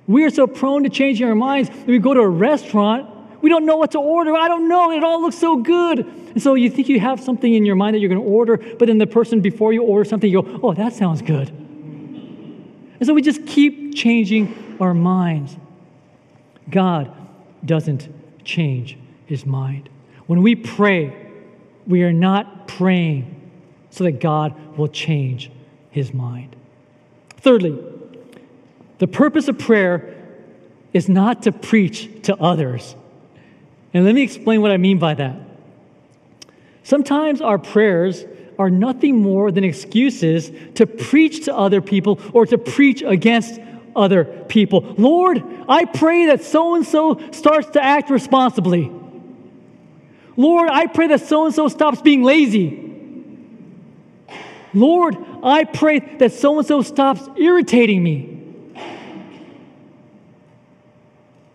We 0.07 0.25
are 0.25 0.31
so 0.31 0.47
prone 0.47 0.85
to 0.85 0.89
changing 0.89 1.29
our 1.29 1.35
minds 1.35 1.69
that 1.69 1.87
we 1.87 1.99
go 1.99 2.15
to 2.15 2.21
a 2.21 2.29
restaurant, 2.29 3.11
we 3.43 3.51
don't 3.51 3.67
know 3.67 3.77
what 3.77 3.93
to 3.93 3.99
order. 3.99 4.35
I 4.35 4.49
don't 4.49 4.67
know. 4.67 4.91
It 4.91 5.05
all 5.05 5.21
looks 5.21 5.37
so 5.37 5.59
good. 5.59 5.99
And 5.99 6.43
so 6.43 6.55
you 6.55 6.71
think 6.71 6.89
you 6.89 6.99
have 6.99 7.21
something 7.21 7.53
in 7.53 7.65
your 7.65 7.77
mind 7.77 7.95
that 7.95 8.01
you're 8.01 8.09
going 8.09 8.23
to 8.23 8.27
order, 8.27 8.57
but 8.57 8.87
then 8.87 8.99
the 8.99 9.07
person 9.07 9.41
before 9.41 9.73
you 9.73 9.83
order 9.83 10.09
something, 10.09 10.31
you 10.31 10.43
go, 10.43 10.61
oh, 10.63 10.75
that 10.75 10.95
sounds 10.95 11.23
good. 11.23 11.51
And 11.51 13.07
so 13.07 13.15
we 13.15 13.23
just 13.23 13.47
keep 13.47 13.95
changing 13.95 14.77
our 14.81 14.95
minds. 14.95 15.57
God 16.71 17.15
doesn't 17.65 18.09
change 18.45 18.97
his 19.29 19.47
mind. 19.47 19.89
When 20.27 20.43
we 20.43 20.57
pray, 20.57 21.31
we 21.87 22.03
are 22.03 22.13
not 22.13 22.67
praying 22.67 23.51
so 23.91 24.05
that 24.05 24.21
God 24.21 24.55
will 24.77 24.89
change 24.89 25.51
his 25.91 26.13
mind. 26.13 26.57
Thirdly, 27.37 27.79
the 28.99 29.07
purpose 29.07 29.47
of 29.49 29.59
prayer 29.59 30.15
is 30.93 31.09
not 31.09 31.43
to 31.43 31.53
preach 31.53 32.23
to 32.23 32.37
others. 32.37 32.97
And 33.95 34.05
let 34.05 34.15
me 34.15 34.23
explain 34.23 34.63
what 34.63 34.71
I 34.71 34.77
mean 34.79 34.99
by 34.99 35.15
that. 35.15 35.37
Sometimes 36.83 37.41
our 37.41 37.59
prayers 37.59 38.25
are 38.59 38.71
nothing 38.71 39.23
more 39.23 39.53
than 39.53 39.63
excuses 39.63 40.51
to 40.75 40.87
preach 40.87 41.45
to 41.45 41.55
other 41.55 41.81
people 41.81 42.19
or 42.33 42.47
to 42.47 42.57
preach 42.59 43.03
against 43.03 43.61
other 43.95 44.25
people. 44.25 44.95
Lord, 44.97 45.45
I 45.69 45.85
pray 45.85 46.27
that 46.27 46.43
so 46.43 46.75
and 46.75 46.87
so 46.87 47.21
starts 47.31 47.71
to 47.71 47.85
act 47.85 48.11
responsibly. 48.11 48.91
Lord, 50.39 50.71
I 50.71 50.87
pray 50.87 51.09
that 51.09 51.23
so 51.23 51.47
and 51.47 51.55
so 51.55 51.67
stops 51.67 52.01
being 52.01 52.23
lazy. 52.23 52.85
Lord, 54.73 55.17
I 55.43 55.65
pray 55.65 55.99
that 56.19 56.33
so 56.33 56.59
and 56.59 56.67
so 56.67 56.81
stops 56.81 57.29
irritating 57.37 58.01
me. 58.05 58.37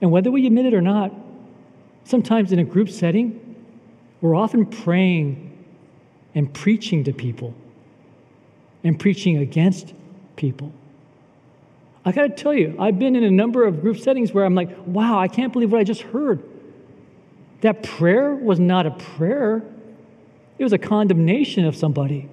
And 0.02 0.12
whether 0.12 0.30
we 0.30 0.46
admit 0.46 0.66
it 0.66 0.74
or 0.74 0.82
not, 0.82 1.14
sometimes 2.04 2.52
in 2.52 2.60
a 2.60 2.66
group 2.66 2.90
setting, 2.90 3.56
we're 4.20 4.36
often 4.36 4.66
praying 4.66 5.66
and 6.36 6.54
preaching 6.54 7.06
to 7.06 7.14
people 7.14 7.54
and 8.84 9.00
preaching 9.00 9.38
against 9.38 9.94
people. 10.36 10.74
I 12.04 12.12
got 12.12 12.24
to 12.24 12.30
tell 12.32 12.54
you, 12.54 12.76
I've 12.78 13.00
been 13.00 13.16
in 13.16 13.24
a 13.24 13.32
number 13.32 13.64
of 13.64 13.80
group 13.80 13.98
settings 13.98 14.34
where 14.34 14.44
I'm 14.44 14.56
like, 14.56 14.76
wow, 14.86 15.18
I 15.18 15.30
can't 15.30 15.54
believe 15.54 15.72
what 15.72 15.80
I 15.80 15.86
just 15.86 16.02
heard. 16.02 16.44
That 17.64 17.82
prayer 17.82 18.36
was 18.36 18.60
not 18.60 18.86
a 18.86 18.92
prayer, 18.92 19.64
it 20.58 20.64
was 20.64 20.74
a 20.74 20.78
condemnation 20.78 21.64
of 21.64 21.78
somebody. 21.78 22.30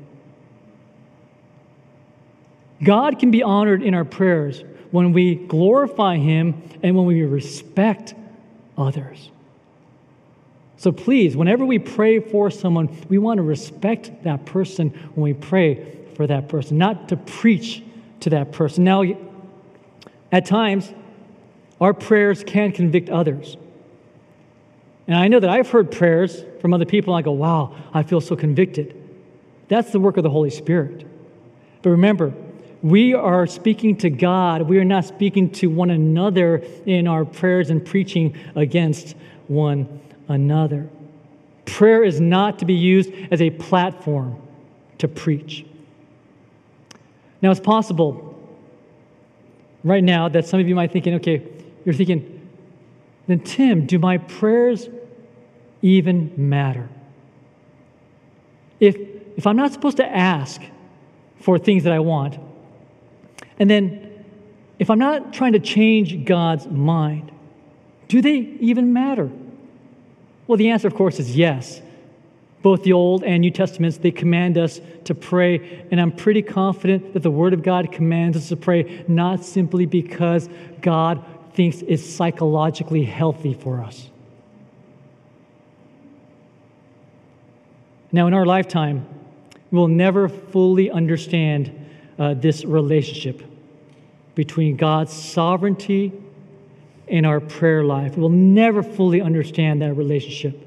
God 2.83 3.21
can 3.21 3.31
be 3.31 3.41
honored 3.41 3.81
in 3.81 3.95
our 3.95 4.05
prayers 4.05 4.65
when 4.91 5.13
we 5.13 5.37
glorify 5.37 6.17
Him 6.17 6.61
and 6.83 6.97
when 6.97 7.07
we 7.07 7.23
respect 7.23 8.15
others. 8.77 9.31
So 10.77 10.91
please, 10.91 11.37
whenever 11.37 11.65
we 11.65 11.79
pray 11.79 12.19
for 12.19 12.51
someone, 12.51 12.89
we 13.09 13.19
want 13.19 13.39
to 13.39 13.45
respect 13.45 14.25
that 14.25 14.45
person 14.47 14.91
when 15.15 15.23
we 15.23 15.35
pray 15.35 15.97
for 16.17 16.27
that 16.27 16.49
person, 16.49 16.77
not 16.77 17.09
to 17.11 17.17
preach 17.17 17.85
to 18.21 18.31
that 18.31 18.51
person. 18.51 18.83
Now, 18.83 19.05
at 20.33 20.45
times, 20.45 20.93
our 21.81 21.95
prayers 21.95 22.43
can 22.43 22.73
convict 22.73 23.11
others. 23.11 23.57
And 25.11 25.19
I 25.19 25.27
know 25.27 25.41
that 25.41 25.51
I've 25.51 25.69
heard 25.69 25.91
prayers 25.91 26.45
from 26.61 26.73
other 26.73 26.85
people, 26.85 27.17
and 27.17 27.21
I 27.21 27.25
go, 27.25 27.33
wow, 27.33 27.75
I 27.93 28.05
feel 28.05 28.21
so 28.21 28.37
convicted. 28.37 28.95
That's 29.67 29.91
the 29.91 29.99
work 29.99 30.17
of 30.17 30.23
the 30.23 30.31
Holy 30.31 30.51
Spirit. 30.51 31.05
But 31.83 31.91
remember, 31.91 32.33
we 32.81 33.13
are 33.13 33.45
speaking 33.49 33.97
to 33.97 34.11
God. 34.11 34.63
We 34.63 34.79
are 34.79 34.85
not 34.85 35.05
speaking 35.05 35.51
to 35.55 35.67
one 35.67 35.91
another 35.91 36.59
in 36.87 37.09
our 37.09 37.25
prayers 37.25 37.71
and 37.71 37.85
preaching 37.85 38.39
against 38.55 39.17
one 39.49 40.01
another. 40.29 40.89
Prayer 41.65 42.05
is 42.05 42.21
not 42.21 42.61
to 42.61 42.65
be 42.65 42.75
used 42.75 43.11
as 43.33 43.43
a 43.43 43.51
platform 43.51 44.41
to 44.99 45.09
preach. 45.09 45.67
Now, 47.43 47.51
it's 47.51 47.59
possible 47.59 48.39
right 49.83 50.05
now 50.05 50.29
that 50.29 50.47
some 50.47 50.61
of 50.61 50.69
you 50.69 50.77
might 50.77 50.91
be 50.91 51.01
thinking, 51.01 51.15
okay, 51.15 51.49
you're 51.85 51.97
thinking, 51.97 52.49
then 53.27 53.41
Tim, 53.41 53.87
do 53.87 53.99
my 53.99 54.17
prayers 54.17 54.89
even 55.83 56.33
matter? 56.37 56.89
If, 58.79 58.97
if 59.37 59.47
I'm 59.47 59.57
not 59.57 59.73
supposed 59.73 59.99
to 59.99 60.07
ask 60.07 60.61
for 61.41 61.59
things 61.59 61.85
that 61.85 61.93
I 61.93 62.01
want, 62.01 62.39
and 63.59 63.69
then 63.69 64.25
if 64.79 64.91
I'm 64.91 64.99
not 64.99 65.33
trying 65.33 65.53
to 65.53 65.61
change 65.61 66.25
God's 66.25 66.67
mind, 66.67 67.31
do 68.09 68.23
they 68.23 68.37
even 68.61 68.93
matter? 68.93 69.31
Well, 70.47 70.57
the 70.57 70.71
answer, 70.71 70.89
of 70.89 70.95
course, 70.95 71.21
is 71.21 71.37
yes. 71.37 71.81
Both 72.63 72.83
the 72.83 72.93
Old 72.93 73.23
and 73.23 73.41
New 73.41 73.51
Testaments, 73.51 73.99
they 73.99 74.11
command 74.11 74.59
us 74.59 74.81
to 75.05 75.15
pray, 75.15 75.87
and 75.91 76.01
I'm 76.01 76.13
pretty 76.13 76.43
confident 76.43 77.15
that 77.15 77.23
the 77.23 77.31
Word 77.31 77.53
of 77.53 77.63
God 77.63 77.93
commands 77.93 78.37
us 78.37 78.49
to 78.49 78.57
pray 78.57 79.05
not 79.07 79.45
simply 79.45 79.87
because 79.87 80.49
God 80.81 81.25
thinks 81.53 81.83
it's 81.87 82.05
psychologically 82.05 83.05
healthy 83.05 83.55
for 83.55 83.81
us. 83.81 84.11
Now, 88.13 88.27
in 88.27 88.35
our 88.35 88.47
lifetime, 88.47 89.07
we'll 89.71 89.89
never 89.89 90.29
fully 90.29 90.91
understand 90.91 91.89
uh, 92.19 92.35
this 92.35 92.65
relationship 92.65 93.43
between 94.35 94.77
God's 94.77 95.13
sovereignty 95.13 96.13
and 97.09 97.27
our 97.27 97.41
prayer 97.41 97.85
life. 97.85 98.17
We'll 98.17 98.29
never 98.31 98.83
fully 98.83 99.21
understand 99.21 99.83
that 99.83 99.95
relationship. 99.95 100.67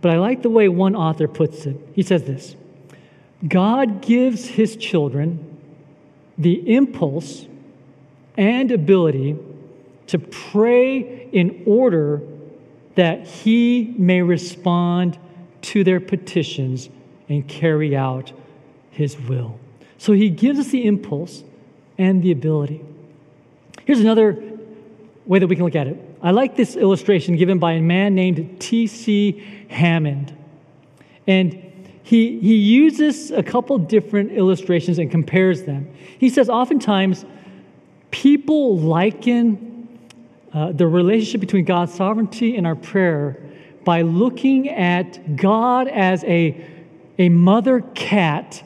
But 0.00 0.12
I 0.12 0.18
like 0.18 0.42
the 0.42 0.50
way 0.50 0.68
one 0.68 0.96
author 0.96 1.28
puts 1.28 1.64
it. 1.66 1.76
He 1.94 2.02
says 2.02 2.24
this 2.24 2.56
God 3.46 4.02
gives 4.02 4.46
his 4.46 4.76
children 4.76 5.58
the 6.38 6.74
impulse 6.74 7.46
and 8.36 8.70
ability 8.70 9.36
to 10.08 10.18
pray 10.18 11.28
in 11.32 11.62
order 11.66 12.22
that 12.94 13.26
he 13.26 13.94
may 13.96 14.22
respond 14.22 15.18
to 15.62 15.84
their 15.84 16.00
petitions 16.00 16.88
and 17.28 17.46
carry 17.48 17.96
out 17.96 18.32
his 18.90 19.18
will. 19.18 19.58
So 19.98 20.12
he 20.12 20.28
gives 20.28 20.58
us 20.58 20.68
the 20.68 20.84
impulse 20.84 21.44
and 21.98 22.22
the 22.22 22.32
ability. 22.32 22.84
Here's 23.84 24.00
another 24.00 24.42
way 25.26 25.38
that 25.38 25.46
we 25.46 25.56
can 25.56 25.64
look 25.64 25.76
at 25.76 25.86
it. 25.86 25.96
I 26.22 26.30
like 26.30 26.56
this 26.56 26.76
illustration 26.76 27.36
given 27.36 27.58
by 27.58 27.72
a 27.72 27.80
man 27.80 28.14
named 28.14 28.60
T.C. 28.60 29.42
Hammond. 29.68 30.36
And 31.26 31.72
he, 32.02 32.40
he 32.40 32.56
uses 32.56 33.30
a 33.30 33.42
couple 33.42 33.78
different 33.78 34.32
illustrations 34.32 34.98
and 34.98 35.10
compares 35.10 35.62
them. 35.62 35.92
He 36.18 36.28
says 36.28 36.48
oftentimes 36.48 37.24
people 38.10 38.78
liken 38.78 39.88
uh, 40.52 40.72
the 40.72 40.86
relationship 40.86 41.40
between 41.40 41.64
God's 41.64 41.94
sovereignty 41.94 42.56
and 42.56 42.66
our 42.66 42.76
prayer 42.76 43.38
by 43.84 44.02
looking 44.02 44.68
at 44.68 45.36
God 45.36 45.88
as 45.88 46.24
a, 46.24 46.64
a 47.18 47.28
mother 47.28 47.80
cat 47.94 48.62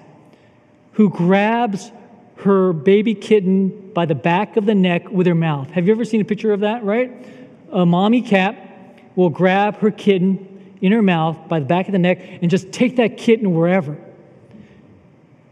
who 0.92 1.10
grabs 1.10 1.90
her 2.36 2.72
baby 2.72 3.14
kitten 3.14 3.92
by 3.92 4.06
the 4.06 4.14
back 4.14 4.56
of 4.56 4.66
the 4.66 4.74
neck 4.74 5.10
with 5.10 5.26
her 5.26 5.34
mouth. 5.34 5.70
Have 5.70 5.86
you 5.86 5.92
ever 5.92 6.04
seen 6.04 6.20
a 6.20 6.24
picture 6.24 6.52
of 6.52 6.60
that, 6.60 6.84
right? 6.84 7.12
A 7.72 7.86
mommy 7.86 8.22
cat 8.22 8.56
will 9.14 9.30
grab 9.30 9.78
her 9.78 9.90
kitten 9.90 10.74
in 10.80 10.92
her 10.92 11.02
mouth 11.02 11.48
by 11.48 11.58
the 11.60 11.66
back 11.66 11.86
of 11.86 11.92
the 11.92 11.98
neck 11.98 12.18
and 12.42 12.50
just 12.50 12.72
take 12.72 12.96
that 12.96 13.16
kitten 13.16 13.54
wherever. 13.54 13.96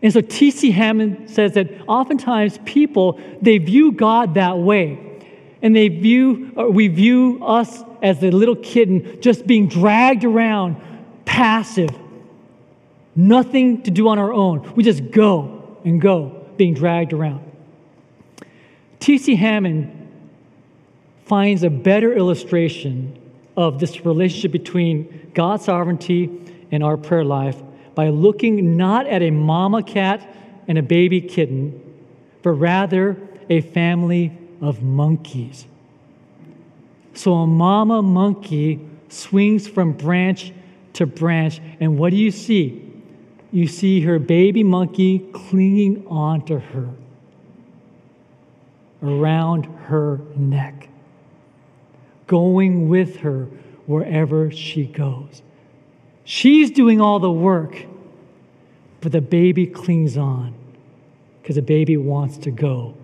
And 0.03 0.13
so 0.13 0.21
T.C. 0.21 0.71
Hammond 0.71 1.31
says 1.31 1.55
that 1.55 1.71
oftentimes 1.89 2.59
people, 2.67 3.19
they 3.41 3.57
view 3.57 3.93
God 3.93 4.35
that 4.35 4.59
way. 4.59 5.04
And 5.65 5.75
they 5.75 5.89
view, 5.89 6.53
we 6.71 6.89
view 6.89 7.43
us 7.43 7.83
as 8.03 8.21
the 8.21 8.31
little 8.31 8.55
kitten 8.55 9.19
just 9.23 9.47
being 9.47 9.67
dragged 9.67 10.23
around, 10.23 10.77
passive, 11.25 11.89
nothing 13.17 13.83
to 13.85 13.91
do 13.91 14.09
on 14.09 14.19
our 14.19 14.31
own. 14.31 14.75
We 14.75 14.85
just 14.85 15.11
go 15.11 15.79
and 15.83 16.03
go 16.03 16.47
being 16.59 16.75
dragged 16.75 17.15
around. 17.15 17.51
T.C. 19.01 19.37
Hammond 19.37 19.91
finds 21.25 21.63
a 21.63 21.71
better 21.71 22.13
illustration 22.13 23.19
of 23.57 23.81
this 23.81 24.05
relationship 24.05 24.53
between 24.53 25.31
God's 25.33 25.65
sovereignty 25.65 26.43
and 26.73 26.85
our 26.85 26.99
prayer 26.99 27.25
life 27.25 27.57
by 27.95 28.11
looking 28.11 28.77
not 28.77 29.07
at 29.07 29.23
a 29.23 29.31
mama 29.31 29.83
cat 29.83 30.37
and 30.69 30.77
a 30.77 30.83
baby 30.83 31.23
kitten, 31.23 31.81
but 32.43 32.51
rather 32.51 33.17
a 33.49 33.63
family 33.63 34.37
of 34.61 34.83
monkeys. 34.83 35.67
So 37.15 37.35
a 37.35 37.47
mama 37.47 38.03
monkey 38.03 38.81
swings 39.09 39.69
from 39.69 39.93
branch 39.93 40.53
to 40.95 41.07
branch, 41.07 41.61
and 41.81 41.99
what 41.99 42.11
do 42.11 42.17
you 42.17 42.31
see? 42.31 42.85
you 43.55 43.69
see 43.69 44.01
her 44.01 44.19
baby 44.19 44.65
monkey 44.65 45.21
clinging 45.33 46.05
onto 46.09 46.59
her, 46.59 46.89
around 49.01 49.67
her 49.67 50.21
neck, 50.35 50.89
going 52.27 52.89
with 52.89 53.19
her 53.19 53.45
wherever 53.87 54.51
she 54.51 54.87
goes. 54.87 55.41
She's 56.25 56.73
doing 56.73 57.01
all 57.01 57.21
the 57.21 57.31
work, 57.31 57.87
but 59.01 59.13
the 59.13 59.21
baby 59.21 59.69
clings 59.69 60.17
on 60.17 60.53
because 61.41 61.55
the 61.55 61.63
baby 61.63 61.97
wants 61.97 62.37
to 62.39 62.51
go 62.51 62.97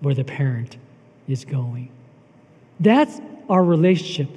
where 0.00 0.14
the 0.14 0.24
parent 0.24 0.76
is 1.28 1.44
going. 1.44 1.90
That's 2.78 3.20
our 3.48 3.62
relationship 3.62 4.28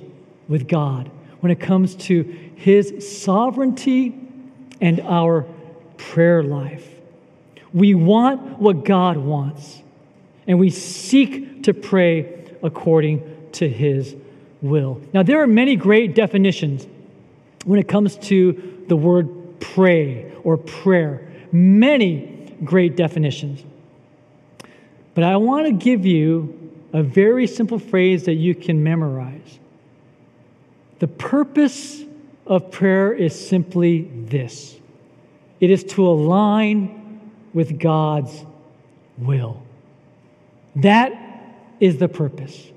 with 0.47 0.67
God 0.67 1.09
when 1.39 1.51
it 1.51 1.59
comes 1.59 1.95
to 1.95 2.23
His 2.55 3.21
sovereignty 3.23 4.19
and 4.81 4.99
our 5.01 5.45
prayer 5.97 6.43
life. 6.43 6.87
We 7.73 7.95
want 7.95 8.59
what 8.59 8.85
God 8.85 9.17
wants, 9.17 9.81
and 10.45 10.59
we 10.59 10.69
seek 10.69 11.63
to 11.63 11.73
pray 11.73 12.43
according 12.61 13.49
to 13.53 13.67
his 13.69 14.15
will. 14.61 15.01
Now, 15.13 15.23
there 15.23 15.41
are 15.41 15.47
many 15.47 15.75
great 15.75 16.15
definitions 16.15 16.87
when 17.65 17.79
it 17.79 17.87
comes 17.87 18.17
to 18.17 18.83
the 18.87 18.95
word 18.95 19.59
pray 19.59 20.31
or 20.43 20.57
prayer, 20.57 21.31
many 21.51 22.53
great 22.63 22.95
definitions. 22.95 23.63
But 25.15 25.23
I 25.23 25.37
want 25.37 25.67
to 25.67 25.73
give 25.73 26.05
you 26.05 26.71
a 26.91 27.03
very 27.03 27.47
simple 27.47 27.79
phrase 27.79 28.25
that 28.25 28.35
you 28.35 28.55
can 28.55 28.83
memorize. 28.83 29.59
The 30.99 31.07
purpose 31.07 32.03
of 32.45 32.71
prayer 32.71 33.13
is 33.13 33.47
simply 33.47 34.03
this 34.03 34.77
it 35.59 35.69
is 35.69 35.83
to 35.85 36.07
align 36.07 37.21
with 37.53 37.79
God's 37.79 38.43
will. 39.17 39.61
That 40.75 41.13
is 41.79 41.97
the 41.97 42.09
purpose. 42.09 42.71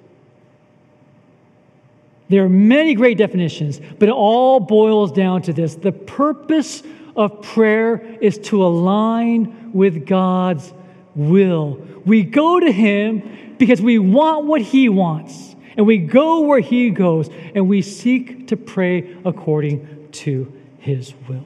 There 2.29 2.45
are 2.45 2.49
many 2.49 2.95
great 2.95 3.19
definitions, 3.19 3.81
but 3.99 4.09
it 4.09 4.13
all 4.13 4.61
boils 4.61 5.13
down 5.13 5.43
to 5.43 5.53
this. 5.53 5.77
The 5.77 5.93
purpose 5.93 6.83
of 7.17 7.43
prayer 7.43 8.05
is 8.21 8.39
to 8.39 8.65
align 8.65 9.73
with 9.73 10.07
God's 10.07 10.73
will. 11.17 11.81
We 12.05 12.23
go 12.23 12.61
to 12.61 12.71
Him 12.71 13.57
because 13.59 13.81
we 13.81 13.99
want 13.99 14.47
what 14.47 14.61
He 14.61 14.89
wants, 14.89 15.57
and 15.77 15.87
we 15.87 15.99
go 15.99 16.41
where 16.43 16.61
He 16.61 16.91
goes, 16.91 17.29
and 17.55 17.69
we 17.69 17.83
seek 17.83 18.49
to 18.49 18.57
pray 18.57 19.17
according 19.25 20.09
to 20.13 20.53
His 20.79 21.15
will. 21.29 21.45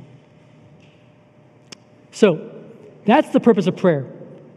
So, 2.10 2.50
that's 3.06 3.30
the 3.30 3.40
purpose 3.40 3.66
of 3.66 3.76
prayer. 3.76 4.06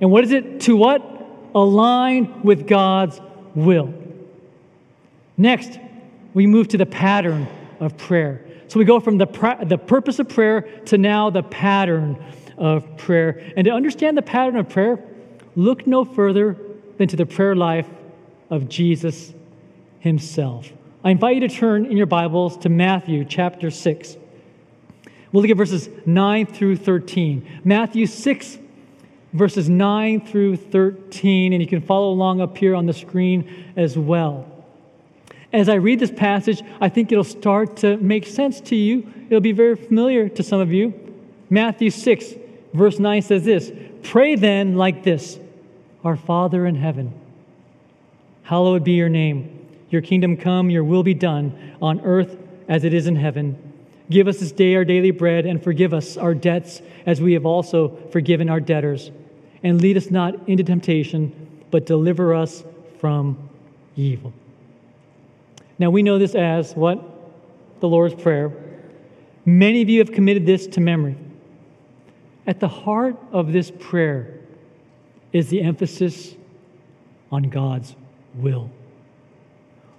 And 0.01 0.11
what 0.11 0.23
is 0.23 0.31
it? 0.31 0.61
To 0.61 0.75
what? 0.75 1.01
Align 1.55 2.41
with 2.41 2.67
God's 2.67 3.21
will. 3.55 3.93
Next, 5.37 5.79
we 6.33 6.47
move 6.47 6.67
to 6.69 6.77
the 6.77 6.85
pattern 6.85 7.47
of 7.79 7.97
prayer. 7.97 8.41
So 8.67 8.79
we 8.79 8.85
go 8.85 8.99
from 8.99 9.17
the, 9.17 9.27
the 9.65 9.77
purpose 9.77 10.19
of 10.19 10.29
prayer 10.29 10.61
to 10.85 10.97
now 10.97 11.29
the 11.29 11.43
pattern 11.43 12.17
of 12.63 12.95
prayer. 12.95 13.41
And 13.57 13.65
to 13.65 13.71
understand 13.71 14.17
the 14.17 14.21
pattern 14.21 14.55
of 14.55 14.69
prayer, 14.69 14.97
look 15.53 15.85
no 15.85 16.05
further 16.05 16.55
than 16.97 17.09
to 17.09 17.17
the 17.17 17.25
prayer 17.25 17.57
life 17.57 17.89
of 18.49 18.69
Jesus 18.69 19.33
himself. 19.99 20.71
I 21.03 21.11
invite 21.11 21.35
you 21.35 21.41
to 21.41 21.53
turn 21.53 21.85
in 21.85 21.97
your 21.97 22.05
Bibles 22.05 22.55
to 22.59 22.69
Matthew 22.69 23.25
chapter 23.25 23.69
6. 23.69 24.15
We'll 25.33 25.41
look 25.41 25.51
at 25.51 25.57
verses 25.57 25.89
9 26.05 26.45
through 26.45 26.77
13. 26.77 27.61
Matthew 27.65 28.05
6, 28.07 28.59
verses 29.33 29.67
9 29.67 30.25
through 30.25 30.55
13, 30.55 31.51
and 31.51 31.61
you 31.61 31.67
can 31.67 31.81
follow 31.81 32.11
along 32.11 32.39
up 32.39 32.57
here 32.57 32.75
on 32.75 32.85
the 32.85 32.93
screen 32.93 33.73
as 33.75 33.97
well. 33.97 34.49
As 35.51 35.67
I 35.67 35.75
read 35.75 35.99
this 35.99 36.11
passage, 36.11 36.63
I 36.79 36.87
think 36.87 37.11
it'll 37.11 37.25
start 37.25 37.75
to 37.77 37.97
make 37.97 38.25
sense 38.25 38.61
to 38.61 38.75
you. 38.77 39.11
It'll 39.29 39.41
be 39.41 39.51
very 39.51 39.75
familiar 39.75 40.29
to 40.29 40.43
some 40.43 40.61
of 40.61 40.71
you. 40.71 40.93
Matthew 41.49 41.89
6, 41.89 42.35
verse 42.73 42.99
9 42.99 43.21
says 43.21 43.45
this 43.45 43.71
Pray 44.03 44.35
then 44.35 44.75
like 44.75 45.03
this 45.03 45.39
Our 46.03 46.17
Father 46.17 46.65
in 46.65 46.75
heaven, 46.75 47.13
hallowed 48.43 48.83
be 48.83 48.93
your 48.93 49.09
name. 49.09 49.59
Your 49.89 50.01
kingdom 50.01 50.37
come, 50.37 50.71
your 50.71 50.83
will 50.83 51.03
be 51.03 51.13
done 51.13 51.75
on 51.79 52.01
earth 52.01 52.35
as 52.67 52.83
it 52.83 52.93
is 52.93 53.05
in 53.05 53.15
heaven. 53.15 53.73
Give 54.09 54.27
us 54.27 54.39
this 54.39 54.51
day 54.51 54.75
our 54.75 54.83
daily 54.83 55.11
bread 55.11 55.45
and 55.45 55.63
forgive 55.63 55.93
us 55.93 56.17
our 56.17 56.33
debts 56.33 56.81
as 57.05 57.21
we 57.21 57.33
have 57.33 57.45
also 57.45 57.95
forgiven 58.11 58.49
our 58.49 58.59
debtors. 58.59 59.11
And 59.61 59.81
lead 59.81 59.95
us 59.95 60.11
not 60.11 60.49
into 60.49 60.63
temptation, 60.63 61.63
but 61.71 61.85
deliver 61.85 62.33
us 62.33 62.63
from 62.99 63.49
evil. 63.95 64.33
Now 65.79 65.89
we 65.89 66.03
know 66.03 66.17
this 66.17 66.35
as 66.35 66.73
what? 66.73 66.99
The 67.79 67.87
Lord's 67.87 68.15
Prayer. 68.15 68.51
Many 69.45 69.81
of 69.81 69.89
you 69.89 69.99
have 69.99 70.11
committed 70.11 70.45
this 70.45 70.67
to 70.67 70.81
memory. 70.81 71.15
At 72.45 72.59
the 72.59 72.67
heart 72.67 73.17
of 73.31 73.53
this 73.53 73.71
prayer 73.71 74.39
is 75.31 75.49
the 75.49 75.61
emphasis 75.61 76.35
on 77.31 77.43
God's 77.43 77.95
will. 78.35 78.69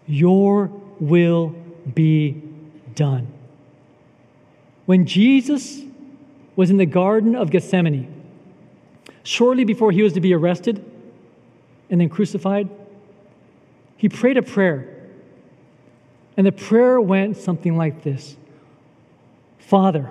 Your 0.07 0.70
will 1.00 1.54
be 1.94 2.42
done. 2.94 3.26
When 4.87 5.07
Jesus 5.07 5.83
was 6.54 6.70
in 6.70 6.76
the 6.76 6.87
Garden 6.87 7.35
of 7.35 7.50
Gethsemane, 7.50 8.12
shortly 9.22 9.64
before 9.64 9.90
he 9.90 10.02
was 10.02 10.12
to 10.12 10.20
be 10.20 10.35
arrested 10.35 10.85
and 11.90 12.00
then 12.00 12.09
crucified, 12.09 12.68
he 13.96 14.09
prayed 14.09 14.37
a 14.37 14.42
prayer. 14.42 14.90
And 16.37 16.46
the 16.46 16.52
prayer 16.52 17.00
went 17.00 17.37
something 17.37 17.76
like 17.76 18.02
this 18.02 18.37
Father, 19.59 20.11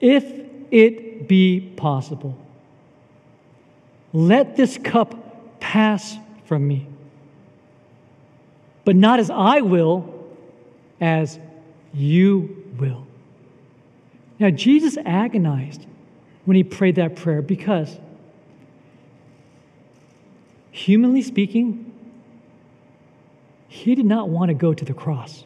if 0.00 0.24
be 1.28 1.60
possible, 1.76 2.36
let 4.12 4.56
this 4.56 4.78
cup 4.78 5.60
pass 5.60 6.16
from 6.44 6.66
me. 6.66 6.86
But 8.84 8.96
not 8.96 9.20
as 9.20 9.30
I 9.30 9.60
will, 9.60 10.12
as 11.00 11.38
you 11.94 12.64
will. 12.78 13.06
Now, 14.38 14.50
Jesus 14.50 14.98
agonized 15.04 15.86
when 16.44 16.56
he 16.56 16.64
prayed 16.64 16.96
that 16.96 17.16
prayer 17.16 17.42
because, 17.42 17.96
humanly 20.72 21.22
speaking, 21.22 21.92
he 23.68 23.94
did 23.94 24.04
not 24.04 24.28
want 24.28 24.48
to 24.48 24.54
go 24.54 24.74
to 24.74 24.84
the 24.84 24.92
cross. 24.92 25.44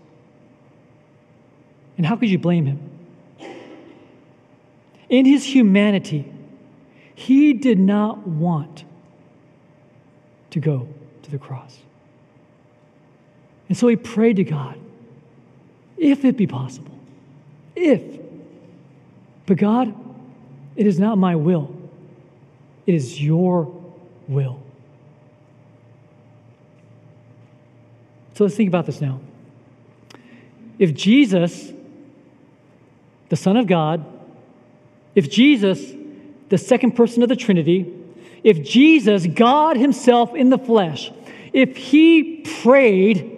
And 1.96 2.06
how 2.06 2.16
could 2.16 2.30
you 2.30 2.38
blame 2.38 2.66
him? 2.66 2.95
In 5.09 5.25
his 5.25 5.45
humanity, 5.45 6.33
he 7.14 7.53
did 7.53 7.79
not 7.79 8.27
want 8.27 8.85
to 10.51 10.61
go 10.61 10.88
to 11.23 11.31
the 11.31 11.38
cross. 11.38 11.79
And 13.69 13.77
so 13.77 13.88
he 13.88 13.97
prayed 13.97 14.37
to 14.37 14.45
God, 14.45 14.79
if 15.97 16.25
it 16.25 16.37
be 16.37 16.47
possible, 16.47 16.92
if 17.75 18.03
but 19.47 19.59
God, 19.59 19.95
it 20.75 20.87
is 20.87 20.99
not 20.99 21.19
my 21.19 21.37
will, 21.37 21.75
it 22.85 22.95
is 22.95 23.23
your 23.23 23.73
will. 24.27 24.61
So 28.35 28.45
let's 28.45 28.57
think 28.57 28.69
about 28.69 28.87
this 28.87 29.01
now. 29.01 29.21
If 30.79 30.92
Jesus, 30.92 31.73
the 33.31 33.37
Son 33.37 33.57
of 33.57 33.66
God, 33.66 34.05
if 35.16 35.29
Jesus, 35.29 35.92
the 36.48 36.59
second 36.59 36.92
person 36.92 37.24
of 37.24 37.29
the 37.29 37.35
Trinity, 37.35 37.92
if 38.44 38.62
Jesus, 38.62 39.26
God 39.26 39.76
Himself 39.76 40.37
in 40.37 40.50
the 40.50 40.59
flesh, 40.59 41.11
if 41.52 41.76
He 41.76 42.44
prayed, 42.62 43.33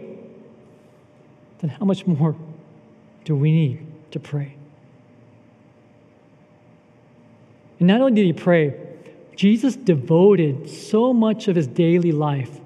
then 1.61 1.71
how 1.71 1.87
much 1.87 2.07
more 2.07 2.37
do 3.25 3.35
we 3.35 3.51
need 3.51 3.87
to 4.11 4.21
pray? 4.21 4.55
And 7.79 7.89
not 7.89 8.01
only 8.01 8.15
did 8.15 8.27
he 8.27 8.33
pray, 8.33 8.75
Jesus 9.37 9.77
devoted 9.77 10.69
so 10.69 11.13
much 11.13 11.47
of 11.49 11.57
his 11.57 11.67
daily 11.67 12.13
life 12.13 12.59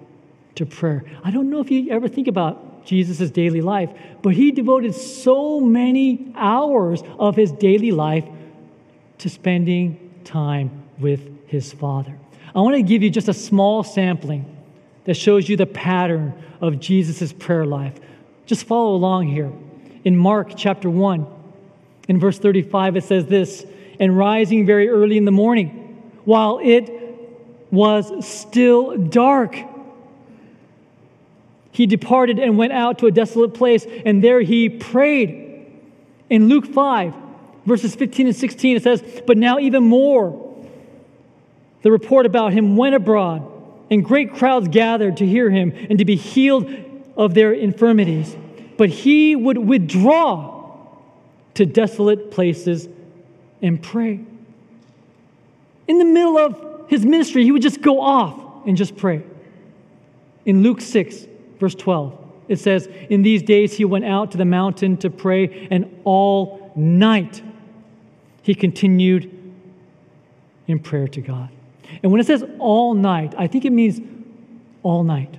to 0.54 0.64
prayer. 0.64 1.04
I 1.22 1.30
don't 1.30 1.50
know 1.50 1.60
if 1.60 1.70
you 1.70 1.90
ever 1.90 2.08
think 2.08 2.28
about 2.28 2.86
Jesus' 2.86 3.30
daily 3.30 3.60
life, 3.60 3.90
but 4.22 4.34
he 4.34 4.52
devoted 4.52 4.94
so 4.94 5.60
many 5.60 6.32
hours 6.34 7.02
of 7.18 7.36
his 7.36 7.52
daily 7.52 7.90
life 7.90 8.24
to 9.22 9.30
spending 9.30 10.20
time 10.24 10.82
with 10.98 11.48
his 11.48 11.72
Father. 11.72 12.18
I 12.54 12.60
want 12.60 12.74
to 12.74 12.82
give 12.82 13.02
you 13.02 13.10
just 13.10 13.28
a 13.28 13.34
small 13.34 13.84
sampling 13.84 14.44
that 15.04 15.14
shows 15.14 15.48
you 15.48 15.56
the 15.56 15.66
pattern 15.66 16.34
of 16.60 16.80
Jesus' 16.80 17.32
prayer 17.32 17.64
life. 17.64 17.94
Just 18.46 18.64
follow 18.64 18.94
along 18.94 19.28
here. 19.28 19.52
In 20.04 20.16
Mark 20.16 20.54
chapter 20.56 20.90
1, 20.90 21.26
in 22.08 22.18
verse 22.18 22.38
35, 22.38 22.96
it 22.96 23.04
says 23.04 23.26
this 23.26 23.64
and 24.00 24.18
rising 24.18 24.66
very 24.66 24.88
early 24.88 25.16
in 25.16 25.24
the 25.24 25.30
morning, 25.30 26.02
while 26.24 26.58
it 26.60 26.90
was 27.70 28.26
still 28.26 28.96
dark. 28.96 29.56
He 31.70 31.86
departed 31.86 32.40
and 32.40 32.58
went 32.58 32.72
out 32.72 32.98
to 32.98 33.06
a 33.06 33.12
desolate 33.12 33.54
place, 33.54 33.86
and 34.04 34.22
there 34.22 34.40
he 34.40 34.68
prayed. 34.68 35.64
In 36.28 36.48
Luke 36.48 36.66
5, 36.66 37.14
verses 37.66 37.94
15 37.94 38.28
and 38.28 38.36
16, 38.36 38.76
it 38.76 38.82
says, 38.82 39.02
But 39.26 39.38
now 39.38 39.58
even 39.58 39.84
more, 39.84 40.48
the 41.82 41.90
report 41.90 42.26
about 42.26 42.52
him 42.52 42.76
went 42.76 42.94
abroad, 42.94 43.50
and 43.90 44.04
great 44.04 44.34
crowds 44.34 44.68
gathered 44.68 45.18
to 45.18 45.26
hear 45.26 45.50
him 45.50 45.72
and 45.90 45.98
to 45.98 46.04
be 46.04 46.16
healed 46.16 46.68
of 47.16 47.34
their 47.34 47.52
infirmities. 47.52 48.36
But 48.76 48.88
he 48.88 49.36
would 49.36 49.58
withdraw 49.58 50.52
to 51.54 51.66
desolate 51.66 52.30
places 52.30 52.88
and 53.60 53.82
pray. 53.82 54.20
In 55.86 55.98
the 55.98 56.04
middle 56.04 56.38
of 56.38 56.88
his 56.88 57.04
ministry, 57.04 57.44
he 57.44 57.52
would 57.52 57.62
just 57.62 57.82
go 57.82 58.00
off 58.00 58.66
and 58.66 58.76
just 58.76 58.96
pray. 58.96 59.22
In 60.44 60.62
Luke 60.62 60.80
6, 60.80 61.26
verse 61.60 61.74
12, 61.74 62.18
it 62.48 62.58
says, 62.58 62.88
In 63.10 63.22
these 63.22 63.42
days 63.42 63.74
he 63.74 63.84
went 63.84 64.04
out 64.04 64.30
to 64.32 64.38
the 64.38 64.44
mountain 64.44 64.96
to 64.98 65.10
pray, 65.10 65.68
and 65.70 66.00
all 66.04 66.72
night 66.74 67.42
he 68.42 68.54
continued 68.54 69.30
in 70.66 70.78
prayer 70.78 71.08
to 71.08 71.20
God. 71.20 71.48
And 72.02 72.10
when 72.10 72.20
it 72.20 72.26
says 72.26 72.44
all 72.58 72.94
night, 72.94 73.34
I 73.36 73.46
think 73.46 73.64
it 73.64 73.72
means 73.72 74.00
all 74.82 75.04
night. 75.04 75.36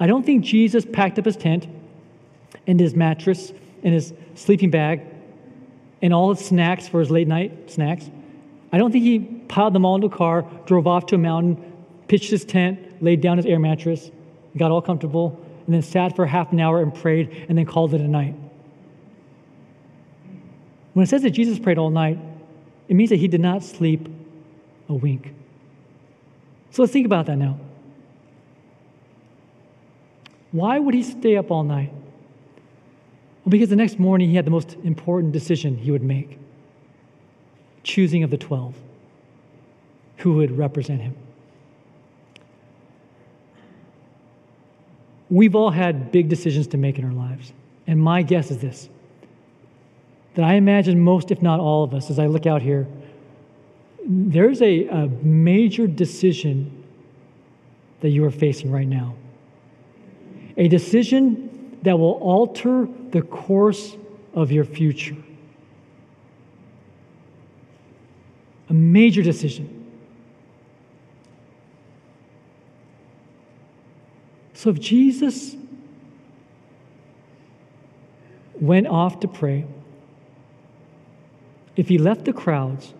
I 0.00 0.06
don't 0.06 0.24
think 0.24 0.44
Jesus 0.44 0.84
packed 0.84 1.18
up 1.18 1.24
his 1.24 1.36
tent 1.36 1.66
and 2.66 2.78
his 2.78 2.94
mattress 2.94 3.52
and 3.82 3.94
his 3.94 4.12
sleeping 4.34 4.70
bag 4.70 5.02
and 6.02 6.14
all 6.14 6.32
his 6.34 6.44
snacks 6.44 6.86
for 6.86 7.00
his 7.00 7.10
late 7.10 7.26
night 7.26 7.70
snacks. 7.70 8.08
I 8.72 8.78
don't 8.78 8.92
think 8.92 9.04
he 9.04 9.18
piled 9.18 9.72
them 9.72 9.84
all 9.84 9.96
into 9.96 10.06
a 10.08 10.10
car, 10.10 10.42
drove 10.66 10.86
off 10.86 11.06
to 11.06 11.14
a 11.16 11.18
mountain, 11.18 11.72
pitched 12.06 12.30
his 12.30 12.44
tent, 12.44 13.02
laid 13.02 13.20
down 13.20 13.38
his 13.38 13.46
air 13.46 13.58
mattress, 13.58 14.10
got 14.56 14.70
all 14.70 14.82
comfortable, 14.82 15.40
and 15.66 15.74
then 15.74 15.82
sat 15.82 16.14
for 16.14 16.26
half 16.26 16.52
an 16.52 16.60
hour 16.60 16.80
and 16.80 16.94
prayed 16.94 17.46
and 17.48 17.58
then 17.58 17.66
called 17.66 17.94
it 17.94 18.00
a 18.00 18.08
night. 18.08 18.34
When 20.98 21.04
it 21.04 21.10
says 21.10 21.22
that 21.22 21.30
Jesus 21.30 21.60
prayed 21.60 21.78
all 21.78 21.90
night, 21.90 22.18
it 22.88 22.94
means 22.94 23.10
that 23.10 23.20
he 23.20 23.28
did 23.28 23.40
not 23.40 23.62
sleep 23.62 24.08
a 24.88 24.94
wink. 24.94 25.32
So 26.72 26.82
let's 26.82 26.92
think 26.92 27.06
about 27.06 27.26
that 27.26 27.36
now. 27.36 27.56
Why 30.50 30.80
would 30.80 30.94
he 30.94 31.04
stay 31.04 31.36
up 31.36 31.52
all 31.52 31.62
night? 31.62 31.92
Well, 31.92 33.50
because 33.50 33.68
the 33.68 33.76
next 33.76 34.00
morning 34.00 34.28
he 34.28 34.34
had 34.34 34.44
the 34.44 34.50
most 34.50 34.74
important 34.82 35.32
decision 35.32 35.76
he 35.76 35.92
would 35.92 36.02
make 36.02 36.36
choosing 37.84 38.24
of 38.24 38.32
the 38.32 38.36
12 38.36 38.74
who 40.16 40.32
would 40.32 40.58
represent 40.58 41.00
him. 41.00 41.14
We've 45.30 45.54
all 45.54 45.70
had 45.70 46.10
big 46.10 46.28
decisions 46.28 46.66
to 46.66 46.76
make 46.76 46.98
in 46.98 47.04
our 47.04 47.12
lives. 47.12 47.52
And 47.86 48.02
my 48.02 48.22
guess 48.22 48.50
is 48.50 48.58
this 48.58 48.88
that 50.38 50.44
I 50.44 50.54
imagine 50.54 51.00
most, 51.00 51.32
if 51.32 51.42
not 51.42 51.58
all 51.58 51.82
of 51.82 51.92
us, 51.92 52.10
as 52.10 52.20
I 52.20 52.26
look 52.26 52.46
out 52.46 52.62
here, 52.62 52.86
there's 54.06 54.62
a, 54.62 54.86
a 54.86 55.08
major 55.08 55.88
decision 55.88 56.84
that 58.02 58.10
you 58.10 58.24
are 58.24 58.30
facing 58.30 58.70
right 58.70 58.86
now. 58.86 59.16
A 60.56 60.68
decision 60.68 61.80
that 61.82 61.98
will 61.98 62.12
alter 62.22 62.86
the 63.10 63.20
course 63.20 63.96
of 64.32 64.52
your 64.52 64.64
future. 64.64 65.16
A 68.68 68.74
major 68.74 69.24
decision. 69.24 69.90
So 74.54 74.70
if 74.70 74.78
Jesus 74.78 75.56
went 78.60 78.86
off 78.86 79.18
to 79.18 79.26
pray, 79.26 79.64
if 81.78 81.88
he 81.88 81.96
left 81.96 82.24
the 82.24 82.32
crowds, 82.32 82.92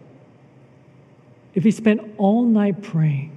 if 1.53 1.65
he 1.65 1.71
spent 1.73 2.01
all 2.17 2.45
night 2.45 2.81
praying, 2.81 3.37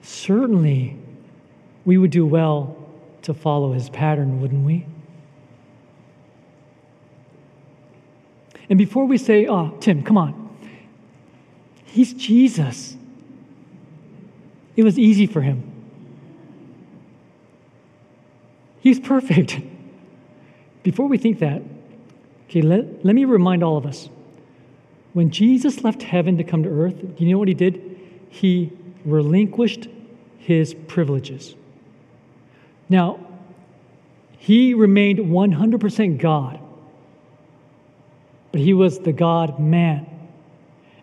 certainly 0.00 0.96
we 1.84 1.98
would 1.98 2.10
do 2.10 2.24
well 2.24 2.74
to 3.20 3.34
follow 3.34 3.72
his 3.72 3.90
pattern, 3.90 4.40
wouldn't 4.40 4.64
we? 4.64 4.86
And 8.70 8.78
before 8.78 9.04
we 9.04 9.18
say, 9.18 9.46
oh, 9.46 9.76
Tim, 9.80 10.02
come 10.02 10.16
on, 10.16 10.56
he's 11.84 12.14
Jesus. 12.14 12.96
It 14.76 14.82
was 14.82 14.98
easy 14.98 15.26
for 15.26 15.42
him. 15.42 15.62
He's 18.80 18.98
perfect. 18.98 19.60
Before 20.82 21.06
we 21.06 21.16
think 21.16 21.38
that, 21.40 21.62
okay, 22.52 22.60
let, 22.60 23.02
let 23.02 23.14
me 23.14 23.24
remind 23.24 23.62
all 23.62 23.78
of 23.78 23.86
us 23.86 24.10
when 25.14 25.30
Jesus 25.30 25.82
left 25.84 26.02
heaven 26.02 26.36
to 26.36 26.44
come 26.44 26.62
to 26.62 26.68
earth, 26.68 27.00
do 27.00 27.24
you 27.24 27.32
know 27.32 27.38
what 27.38 27.48
he 27.48 27.54
did? 27.54 27.98
He 28.28 28.70
relinquished 29.06 29.88
his 30.36 30.74
privileges. 30.74 31.54
Now, 32.90 33.18
he 34.36 34.74
remained 34.74 35.18
100% 35.18 36.18
God, 36.18 36.60
but 38.50 38.60
he 38.60 38.74
was 38.74 38.98
the 38.98 39.12
God 39.12 39.58
man. 39.58 40.06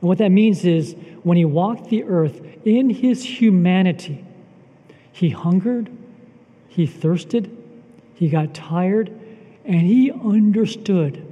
And 0.01 0.07
what 0.07 0.19
that 0.19 0.29
means 0.29 0.65
is 0.65 0.95
when 1.23 1.38
he 1.38 1.45
walked 1.45 1.89
the 1.89 2.03
earth 2.03 2.41
in 2.63 2.91
his 2.91 3.23
humanity, 3.23 4.23
he 5.12 5.29
hungered, 5.29 5.89
he 6.67 6.85
thirsted, 6.85 7.55
he 8.13 8.29
got 8.29 8.53
tired, 8.53 9.09
and 9.65 9.81
he 9.81 10.12
understood 10.12 11.25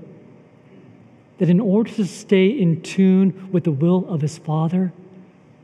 that 1.38 1.50
in 1.50 1.60
order 1.60 1.91
to 1.91 2.06
stay 2.06 2.47
in 2.47 2.82
tune 2.82 3.50
with 3.52 3.63
the 3.63 3.71
will 3.71 4.08
of 4.10 4.21
his 4.21 4.38
Father, 4.38 4.91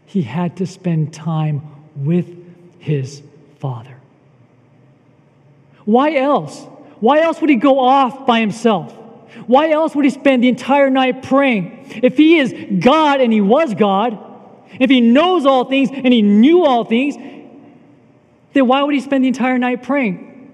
he 0.05 0.21
had 0.21 0.57
to 0.57 0.67
spend 0.67 1.13
time 1.13 1.61
with 1.95 2.27
his 2.79 3.23
Father. 3.59 3.97
Why 5.85 6.15
else? 6.15 6.65
Why 6.99 7.21
else 7.21 7.41
would 7.41 7.49
he 7.49 7.55
go 7.55 7.79
off 7.79 8.25
by 8.25 8.39
himself? 8.39 8.93
Why 9.47 9.71
else 9.71 9.95
would 9.95 10.05
he 10.05 10.11
spend 10.11 10.43
the 10.43 10.47
entire 10.47 10.89
night 10.89 11.23
praying? 11.23 12.01
If 12.03 12.17
he 12.17 12.37
is 12.37 12.53
God 12.83 13.19
and 13.19 13.33
he 13.33 13.41
was 13.41 13.73
God, 13.73 14.17
if 14.79 14.89
he 14.89 15.01
knows 15.01 15.45
all 15.45 15.65
things 15.65 15.89
and 15.91 16.13
he 16.13 16.21
knew 16.21 16.65
all 16.65 16.85
things, 16.85 17.15
then 18.53 18.67
why 18.67 18.83
would 18.83 18.93
he 18.93 19.01
spend 19.01 19.23
the 19.23 19.27
entire 19.27 19.57
night 19.57 19.83
praying? 19.83 20.51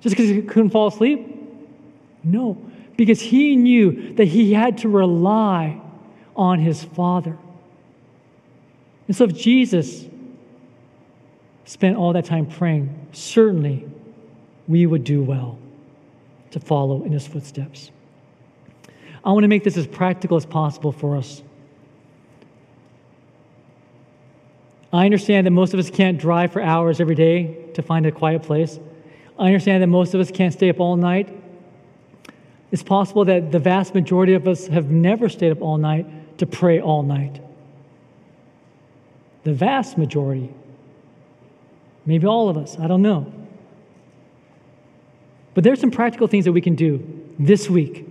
Just 0.00 0.16
because 0.16 0.28
he 0.28 0.42
couldn't 0.42 0.70
fall 0.70 0.88
asleep? 0.88 1.26
No 2.24 2.58
because 2.96 3.20
he 3.20 3.56
knew 3.56 4.14
that 4.14 4.26
he 4.26 4.52
had 4.52 4.78
to 4.78 4.88
rely 4.88 5.80
on 6.36 6.58
his 6.60 6.82
Father. 6.82 7.36
And 9.06 9.16
so, 9.16 9.24
if 9.24 9.34
Jesus 9.34 10.06
spent 11.64 11.96
all 11.96 12.12
that 12.12 12.24
time 12.24 12.46
praying, 12.46 13.08
certainly 13.12 13.88
we 14.68 14.86
would 14.86 15.04
do 15.04 15.22
well 15.22 15.58
to 16.50 16.60
follow 16.60 17.02
in 17.04 17.12
his 17.12 17.26
footsteps. 17.26 17.90
I 19.24 19.32
want 19.32 19.44
to 19.44 19.48
make 19.48 19.64
this 19.64 19.76
as 19.76 19.86
practical 19.86 20.36
as 20.36 20.46
possible 20.46 20.92
for 20.92 21.16
us. 21.16 21.42
I 24.92 25.04
understand 25.04 25.46
that 25.46 25.50
most 25.50 25.74
of 25.74 25.80
us 25.80 25.90
can't 25.90 26.18
drive 26.18 26.52
for 26.52 26.62
hours 26.62 27.00
every 27.00 27.16
day 27.16 27.56
to 27.74 27.82
find 27.82 28.06
a 28.06 28.12
quiet 28.12 28.42
place. 28.42 28.78
I 29.38 29.46
understand 29.46 29.82
that 29.82 29.88
most 29.88 30.14
of 30.14 30.20
us 30.20 30.30
can't 30.30 30.52
stay 30.52 30.70
up 30.70 30.78
all 30.78 30.96
night 30.96 31.43
it's 32.74 32.82
possible 32.82 33.24
that 33.26 33.52
the 33.52 33.60
vast 33.60 33.94
majority 33.94 34.34
of 34.34 34.48
us 34.48 34.66
have 34.66 34.90
never 34.90 35.28
stayed 35.28 35.52
up 35.52 35.62
all 35.62 35.76
night 35.78 36.38
to 36.38 36.44
pray 36.44 36.80
all 36.80 37.04
night. 37.04 37.40
The 39.44 39.54
vast 39.54 39.96
majority. 39.96 40.52
Maybe 42.04 42.26
all 42.26 42.48
of 42.48 42.56
us, 42.56 42.76
I 42.76 42.88
don't 42.88 43.02
know. 43.02 43.32
But 45.54 45.62
there's 45.62 45.78
some 45.78 45.92
practical 45.92 46.26
things 46.26 46.46
that 46.46 46.52
we 46.52 46.60
can 46.60 46.74
do 46.74 46.98
this 47.38 47.70
week, 47.70 48.08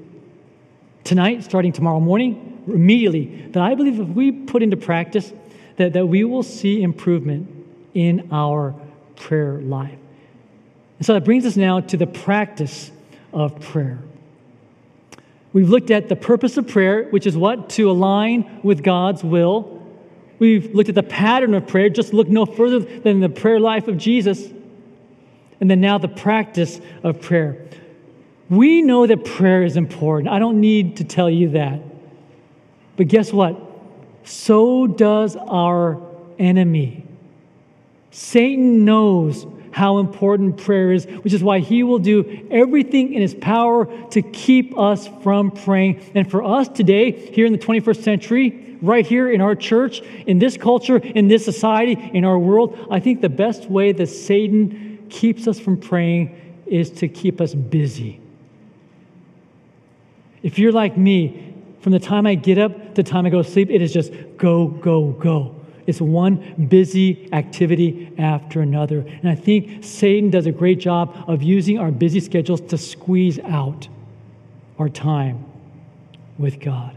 tonight, 1.04 1.44
starting 1.44 1.74
tomorrow 1.74 2.00
morning, 2.00 2.64
immediately, 2.66 3.46
that 3.52 3.62
I 3.62 3.76
believe 3.76 4.00
if 4.00 4.08
we 4.08 4.32
put 4.32 4.64
into 4.64 4.78
practice, 4.78 5.34
that, 5.76 5.92
that 5.92 6.06
we 6.06 6.24
will 6.24 6.42
see 6.42 6.82
improvement 6.82 7.50
in 7.94 8.30
our 8.32 8.74
prayer 9.18 9.60
life. 9.60 10.00
And 11.00 11.06
so 11.06 11.16
that 11.16 11.26
brings 11.26 11.46
us 11.46 11.58
now 11.58 11.82
to 11.82 11.98
the 11.98 12.08
practice 12.08 12.92
of 13.34 13.60
prayer. 13.60 14.00
We've 15.54 15.70
looked 15.70 15.92
at 15.92 16.10
the 16.10 16.16
purpose 16.16 16.58
of 16.58 16.68
prayer, 16.68 17.06
which 17.12 17.28
is 17.28 17.38
what? 17.38 17.70
To 17.72 17.90
align 17.90 18.60
with 18.64 18.84
God's 18.84 19.24
will. 19.24 19.82
We've 20.40 20.74
looked 20.74 20.90
at 20.90 20.96
the 20.96 21.04
pattern 21.04 21.54
of 21.54 21.68
prayer, 21.68 21.90
just 21.90 22.12
look 22.12 22.28
no 22.28 22.46
further 22.46 22.80
than 22.80 23.20
the 23.20 23.30
prayer 23.30 23.60
life 23.60 23.88
of 23.88 23.98
Jesus. 23.98 24.50
And 25.62 25.70
then 25.70 25.80
now 25.80 26.00
the 26.00 26.08
practice 26.08 26.82
of 27.04 27.22
prayer. 27.22 27.66
We 28.50 28.82
know 28.82 29.08
that 29.08 29.24
prayer 29.24 29.64
is 29.64 29.78
important. 29.78 30.30
I 30.30 30.40
don't 30.40 30.60
need 30.60 30.98
to 30.98 31.04
tell 31.04 31.30
you 31.30 31.50
that. 31.50 31.80
But 32.98 33.08
guess 33.08 33.32
what? 33.32 33.60
So 34.24 34.88
does 34.88 35.36
our 35.36 36.02
enemy. 36.40 37.06
Satan 38.12 38.86
knows 38.86 39.46
how 39.74 39.98
important 39.98 40.58
prayer 40.58 40.92
is, 40.92 41.06
which 41.24 41.34
is 41.34 41.44
why 41.44 41.60
he 41.60 41.84
will 41.84 42.00
do 42.00 42.48
everything 42.50 43.14
in 43.14 43.22
his 43.22 43.36
power 43.36 43.86
to 44.12 44.22
keep 44.22 44.78
us 44.78 45.10
from 45.22 45.52
praying. 45.52 46.02
And 46.16 46.30
for 46.30 46.44
us 46.44 46.70
today, 46.70 47.12
here 47.12 47.46
in 47.46 47.52
the 47.52 47.60
21st 47.60 48.04
century, 48.04 48.78
right 48.82 49.06
here 49.06 49.30
in 49.30 49.42
our 49.42 49.56
church, 49.56 50.02
in 50.26 50.40
this 50.40 50.56
culture, 50.56 50.98
in 50.98 51.28
this 51.28 51.44
society, 51.44 51.98
in 52.14 52.24
our 52.24 52.40
world, 52.40 52.88
I 52.90 53.00
think 53.00 53.22
the 53.22 53.30
best 53.30 53.70
way 53.70 53.92
that 53.92 54.08
Satan 54.08 55.08
keeps 55.10 55.48
us 55.48 55.60
from 55.60 55.78
praying 55.78 56.40
is 56.66 56.90
to 56.92 57.08
keep 57.08 57.42
us 57.42 57.54
busy. 57.54 58.22
If 60.42 60.60
you're 60.60 60.72
like 60.72 60.98
me, 60.98 61.54
From 61.84 61.92
the 61.92 62.00
time 62.00 62.26
I 62.26 62.36
get 62.36 62.58
up 62.58 62.96
to 62.96 63.04
the 63.04 63.04
time 63.04 63.26
I 63.26 63.30
go 63.30 63.44
to 63.44 63.50
sleep, 63.50 63.70
it 63.70 63.82
is 63.82 63.92
just 63.92 64.14
go, 64.38 64.68
go, 64.68 65.12
go. 65.12 65.54
It's 65.86 66.00
one 66.00 66.68
busy 66.70 67.30
activity 67.34 68.12
after 68.18 68.62
another. 68.62 69.00
And 69.00 69.30
I 69.30 69.36
think 69.36 69.84
Satan 69.84 70.30
does 70.30 70.46
a 70.46 70.52
great 70.52 70.80
job 70.80 71.16
of 71.28 71.44
using 71.44 71.78
our 71.78 71.92
busy 71.92 72.20
schedules 72.20 72.62
to 72.62 72.78
squeeze 72.78 73.40
out 73.40 73.88
our 74.80 74.90
time 74.90 75.46
with 76.38 76.60
God. 76.60 76.96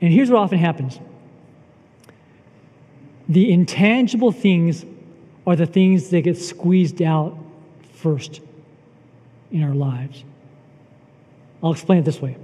And 0.00 0.12
here's 0.12 0.30
what 0.30 0.40
often 0.40 0.58
happens 0.58 0.98
the 3.28 3.50
intangible 3.50 4.32
things 4.32 4.84
are 5.46 5.56
the 5.56 5.66
things 5.66 6.10
that 6.10 6.22
get 6.22 6.36
squeezed 6.36 7.00
out 7.00 7.38
first 7.94 8.40
in 9.50 9.62
our 9.62 9.74
lives. 9.74 10.24
I'll 11.62 11.72
explain 11.72 12.00
it 12.00 12.04
this 12.04 12.20
way. 12.20 12.36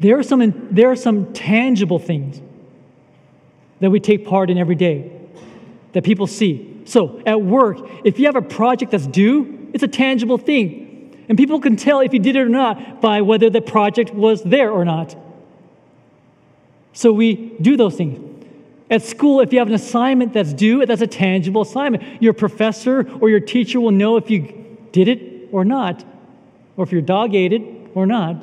There 0.00 0.18
are 0.18 0.22
some, 0.22 0.68
there 0.70 0.90
are 0.90 0.96
some 0.96 1.32
tangible 1.32 1.98
things 1.98 2.40
that 3.84 3.90
we 3.90 4.00
take 4.00 4.26
part 4.26 4.48
in 4.48 4.56
every 4.56 4.74
day 4.74 5.12
that 5.92 6.04
people 6.04 6.26
see. 6.26 6.80
So 6.86 7.20
at 7.26 7.42
work, 7.42 7.78
if 8.02 8.18
you 8.18 8.24
have 8.24 8.34
a 8.34 8.40
project 8.40 8.92
that's 8.92 9.06
due, 9.06 9.68
it's 9.74 9.82
a 9.82 9.88
tangible 9.88 10.38
thing. 10.38 11.24
And 11.28 11.36
people 11.36 11.60
can 11.60 11.76
tell 11.76 12.00
if 12.00 12.14
you 12.14 12.18
did 12.18 12.34
it 12.34 12.40
or 12.40 12.48
not 12.48 13.02
by 13.02 13.20
whether 13.20 13.50
the 13.50 13.60
project 13.60 14.14
was 14.14 14.42
there 14.42 14.70
or 14.70 14.86
not. 14.86 15.14
So 16.94 17.12
we 17.12 17.34
do 17.60 17.76
those 17.76 17.94
things. 17.94 18.30
At 18.90 19.02
school, 19.02 19.40
if 19.40 19.52
you 19.52 19.58
have 19.58 19.68
an 19.68 19.74
assignment 19.74 20.32
that's 20.32 20.54
due, 20.54 20.86
that's 20.86 21.02
a 21.02 21.06
tangible 21.06 21.60
assignment. 21.60 22.22
Your 22.22 22.32
professor 22.32 23.06
or 23.20 23.28
your 23.28 23.40
teacher 23.40 23.80
will 23.80 23.90
know 23.90 24.16
if 24.16 24.30
you 24.30 24.78
did 24.92 25.08
it 25.08 25.50
or 25.52 25.62
not, 25.66 26.02
or 26.78 26.84
if 26.84 26.92
your 26.92 27.02
dog 27.02 27.34
ate 27.34 27.52
it 27.52 27.62
or 27.94 28.06
not, 28.06 28.36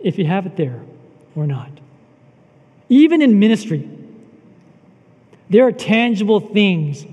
if 0.00 0.18
you 0.18 0.24
have 0.26 0.46
it 0.46 0.56
there 0.56 0.82
or 1.36 1.46
not. 1.46 1.75
Even 2.88 3.22
in 3.22 3.38
ministry, 3.38 3.88
there 5.50 5.66
are 5.66 5.72
tangible 5.72 6.40
things 6.40 7.04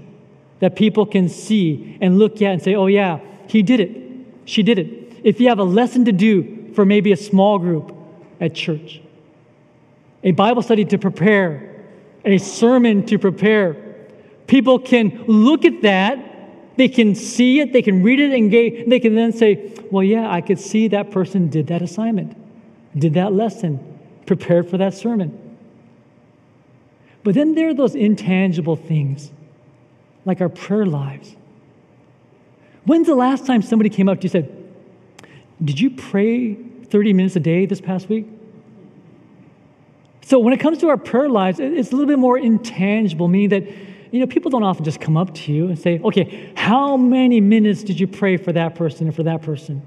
that 0.60 0.76
people 0.76 1.06
can 1.06 1.30
see 1.30 1.98
and 2.02 2.18
look 2.18 2.42
at 2.42 2.54
and 2.54 2.62
say, 2.62 2.76
oh, 2.76 2.88
yeah, 2.88 3.20
he 3.48 3.62
did 3.64 3.80
it. 3.80 4.02
She 4.46 4.64
did 4.64 4.80
it. 4.80 5.20
If 5.24 5.40
you 5.40 5.50
have 5.50 5.60
a 5.60 5.64
lesson 5.64 6.06
to 6.06 6.12
do 6.12 6.72
for 6.74 6.86
maybe 6.86 7.12
a 7.12 7.18
small 7.18 7.60
group 7.60 7.96
at 8.40 8.56
church, 8.56 9.02
a 10.24 10.32
Bible 10.32 10.62
study 10.62 10.86
to 10.86 10.98
prepare, 10.98 11.84
a 12.24 12.38
sermon 12.38 13.06
to 13.08 13.20
prepare, 13.20 13.76
people 14.48 14.80
can 14.80 15.26
look 15.28 15.66
at 15.66 15.82
that. 15.82 16.78
They 16.78 16.88
can 16.88 17.14
see 17.14 17.60
it, 17.60 17.74
they 17.74 17.82
can 17.82 18.02
read 18.02 18.20
it, 18.20 18.34
and 18.34 18.52
they 18.52 19.00
can 19.00 19.16
then 19.16 19.32
say, 19.32 19.74
Well, 19.92 20.04
yeah, 20.04 20.32
I 20.32 20.42
could 20.42 20.60
see 20.60 20.88
that 20.88 21.12
person 21.12 21.50
did 21.50 21.68
that 21.68 21.82
assignment, 21.82 22.36
did 22.98 23.14
that 23.16 23.34
lesson, 23.34 23.80
prepared 24.26 24.70
for 24.70 24.78
that 24.78 24.94
sermon. 24.94 25.43
But 27.24 27.36
then 27.36 27.56
there 27.56 27.70
are 27.70 27.74
those 27.74 27.96
intangible 27.96 28.76
things, 28.76 29.32
like 30.26 30.42
our 30.42 30.50
prayer 30.50 30.86
lives. 30.86 31.36
When's 32.86 33.08
the 33.08 33.16
last 33.16 33.46
time 33.46 33.62
somebody 33.62 33.90
came 33.90 34.10
up 34.10 34.20
to 34.22 34.28
you 34.28 34.32
and 34.34 34.46
said, 34.46 35.28
Did 35.64 35.80
you 35.80 35.90
pray 35.90 36.56
30 36.56 37.14
minutes 37.14 37.36
a 37.36 37.40
day 37.40 37.66
this 37.66 37.80
past 37.80 38.10
week? 38.10 38.28
So 40.26 40.40
when 40.40 40.54
it 40.54 40.60
comes 40.60 40.80
to 40.80 40.90
our 40.90 40.98
prayer 40.98 41.30
lives, 41.30 41.60
it's 41.60 41.92
a 41.92 41.96
little 41.96 42.08
bit 42.08 42.20
more 42.20 42.38
intangible, 42.38 43.28
meaning 43.28 43.50
that 43.50 43.68
you 44.12 44.20
know 44.20 44.28
people 44.28 44.52
don't 44.52 44.64
often 44.64 44.86
just 44.86 45.02
come 45.02 45.18
up 45.18 45.34
to 45.34 45.52
you 45.52 45.68
and 45.68 45.78
say, 45.78 46.00
"Okay, 46.00 46.52
how 46.56 46.98
many 46.98 47.42
minutes 47.42 47.84
did 47.84 48.00
you 48.00 48.08
pray 48.08 48.38
for 48.38 48.54
that 48.54 48.76
person 48.76 49.08
and 49.08 49.16
for 49.16 49.24
that 49.24 49.42
person?" 49.42 49.82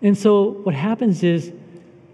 And 0.00 0.16
so 0.16 0.50
what 0.62 0.74
happens 0.74 1.22
is 1.24 1.52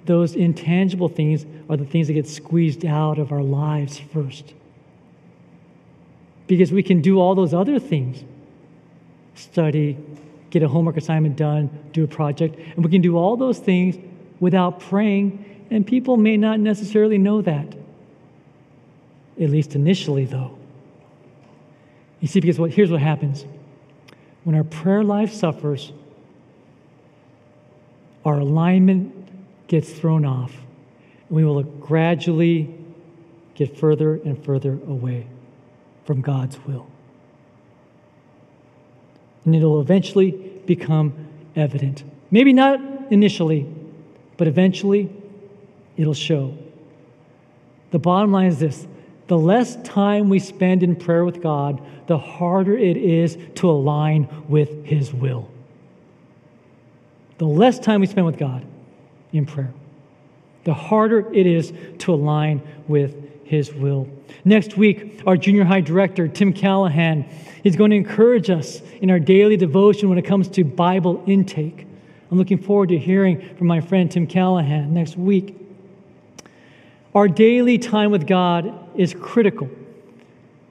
those 0.06 0.34
intangible 0.34 1.08
things 1.08 1.46
are 1.68 1.76
the 1.76 1.84
things 1.84 2.06
that 2.08 2.12
get 2.14 2.28
squeezed 2.28 2.84
out 2.84 3.18
of 3.18 3.32
our 3.32 3.42
lives 3.42 3.98
first. 3.98 4.54
Because 6.46 6.72
we 6.72 6.82
can 6.82 7.00
do 7.00 7.18
all 7.18 7.34
those 7.34 7.54
other 7.54 7.78
things 7.78 8.22
study, 9.34 9.96
get 10.50 10.62
a 10.62 10.68
homework 10.68 10.96
assignment 10.96 11.36
done, 11.36 11.68
do 11.92 12.04
a 12.04 12.06
project, 12.06 12.56
and 12.56 12.84
we 12.84 12.90
can 12.90 13.02
do 13.02 13.16
all 13.16 13.36
those 13.36 13.58
things 13.58 13.96
without 14.38 14.78
praying, 14.78 15.66
and 15.70 15.86
people 15.86 16.16
may 16.16 16.36
not 16.36 16.60
necessarily 16.60 17.18
know 17.18 17.42
that. 17.42 17.66
At 19.40 19.50
least 19.50 19.74
initially, 19.74 20.24
though. 20.24 20.56
You 22.20 22.28
see, 22.28 22.40
because 22.40 22.58
what, 22.58 22.70
here's 22.70 22.90
what 22.90 23.00
happens 23.00 23.44
when 24.44 24.54
our 24.54 24.64
prayer 24.64 25.02
life 25.02 25.32
suffers, 25.32 25.92
our 28.24 28.38
alignment 28.38 29.23
gets 29.68 29.92
thrown 29.92 30.24
off, 30.24 30.52
and 31.28 31.36
we 31.36 31.44
will 31.44 31.62
gradually 31.62 32.74
get 33.54 33.76
further 33.76 34.14
and 34.16 34.42
further 34.44 34.72
away 34.72 35.26
from 36.04 36.20
God's 36.20 36.58
will. 36.66 36.86
And 39.44 39.54
it'll 39.54 39.80
eventually 39.80 40.30
become 40.66 41.12
evident. 41.54 42.02
Maybe 42.30 42.52
not 42.52 42.80
initially, 43.10 43.66
but 44.36 44.48
eventually 44.48 45.10
it'll 45.96 46.14
show. 46.14 46.56
The 47.90 47.98
bottom 47.98 48.32
line 48.32 48.46
is 48.46 48.58
this 48.58 48.86
the 49.26 49.38
less 49.38 49.76
time 49.82 50.28
we 50.28 50.38
spend 50.38 50.82
in 50.82 50.96
prayer 50.96 51.24
with 51.24 51.42
God, 51.42 51.80
the 52.06 52.18
harder 52.18 52.76
it 52.76 52.96
is 52.96 53.38
to 53.56 53.70
align 53.70 54.28
with 54.48 54.84
His 54.84 55.14
will. 55.14 55.48
The 57.38 57.46
less 57.46 57.78
time 57.78 58.00
we 58.00 58.06
spend 58.06 58.26
with 58.26 58.36
God, 58.38 58.64
in 59.34 59.44
prayer. 59.44 59.72
The 60.64 60.74
harder 60.74 61.30
it 61.34 61.46
is 61.46 61.72
to 61.98 62.14
align 62.14 62.62
with 62.88 63.44
His 63.44 63.74
will. 63.74 64.08
Next 64.44 64.76
week, 64.76 65.22
our 65.26 65.36
junior 65.36 65.64
high 65.64 65.82
director, 65.82 66.28
Tim 66.28 66.52
Callahan, 66.52 67.26
is 67.64 67.76
going 67.76 67.90
to 67.90 67.96
encourage 67.96 68.48
us 68.48 68.80
in 69.00 69.10
our 69.10 69.18
daily 69.18 69.56
devotion 69.56 70.08
when 70.08 70.18
it 70.18 70.22
comes 70.22 70.48
to 70.48 70.64
Bible 70.64 71.22
intake. 71.26 71.86
I'm 72.30 72.38
looking 72.38 72.58
forward 72.58 72.88
to 72.90 72.98
hearing 72.98 73.54
from 73.56 73.66
my 73.66 73.80
friend 73.80 74.10
Tim 74.10 74.26
Callahan 74.26 74.94
next 74.94 75.16
week. 75.16 75.56
Our 77.14 77.28
daily 77.28 77.78
time 77.78 78.10
with 78.10 78.26
God 78.26 78.90
is 78.96 79.14
critical. 79.14 79.68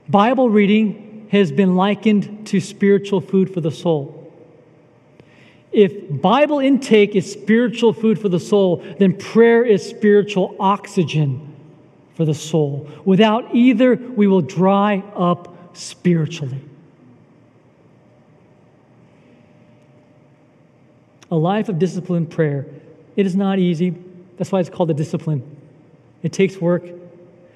Bible 0.09 0.49
reading 0.49 1.27
has 1.31 1.51
been 1.51 1.75
likened 1.75 2.47
to 2.47 2.59
spiritual 2.59 3.21
food 3.21 3.53
for 3.53 3.61
the 3.61 3.71
soul. 3.71 4.22
If 5.73 6.21
Bible 6.21 6.59
intake 6.59 7.15
is 7.15 7.31
spiritual 7.31 7.93
food 7.93 8.19
for 8.19 8.29
the 8.29 8.39
soul, 8.39 8.83
then 8.99 9.17
prayer 9.17 9.65
is 9.65 9.83
spiritual 9.83 10.55
oxygen 10.59 11.55
for 12.13 12.25
the 12.25 12.33
soul. 12.35 12.87
Without 13.05 13.55
either, 13.55 13.95
we 13.95 14.27
will 14.27 14.41
dry 14.41 15.03
up 15.15 15.75
spiritually. 15.75 16.61
A 21.31 21.35
life 21.35 21.69
of 21.69 21.79
disciplined 21.79 22.29
prayer, 22.29 22.67
it 23.15 23.25
is 23.25 23.35
not 23.35 23.57
easy. 23.57 23.95
That's 24.37 24.51
why 24.51 24.59
it's 24.59 24.69
called 24.69 24.91
a 24.91 24.93
discipline. 24.93 25.41
It 26.21 26.31
takes 26.31 26.57
work. 26.57 26.83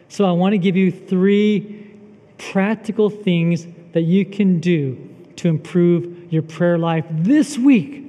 So 0.09 0.25
I 0.25 0.31
want 0.31 0.53
to 0.53 0.57
give 0.57 0.75
you 0.75 0.91
three 0.91 1.95
practical 2.39 3.11
things 3.11 3.67
that 3.91 4.01
you 4.01 4.25
can 4.25 4.59
do 4.59 5.07
to 5.35 5.49
improve 5.49 6.33
your 6.33 6.41
prayer 6.41 6.79
life 6.79 7.05
this 7.11 7.59
week. 7.59 8.05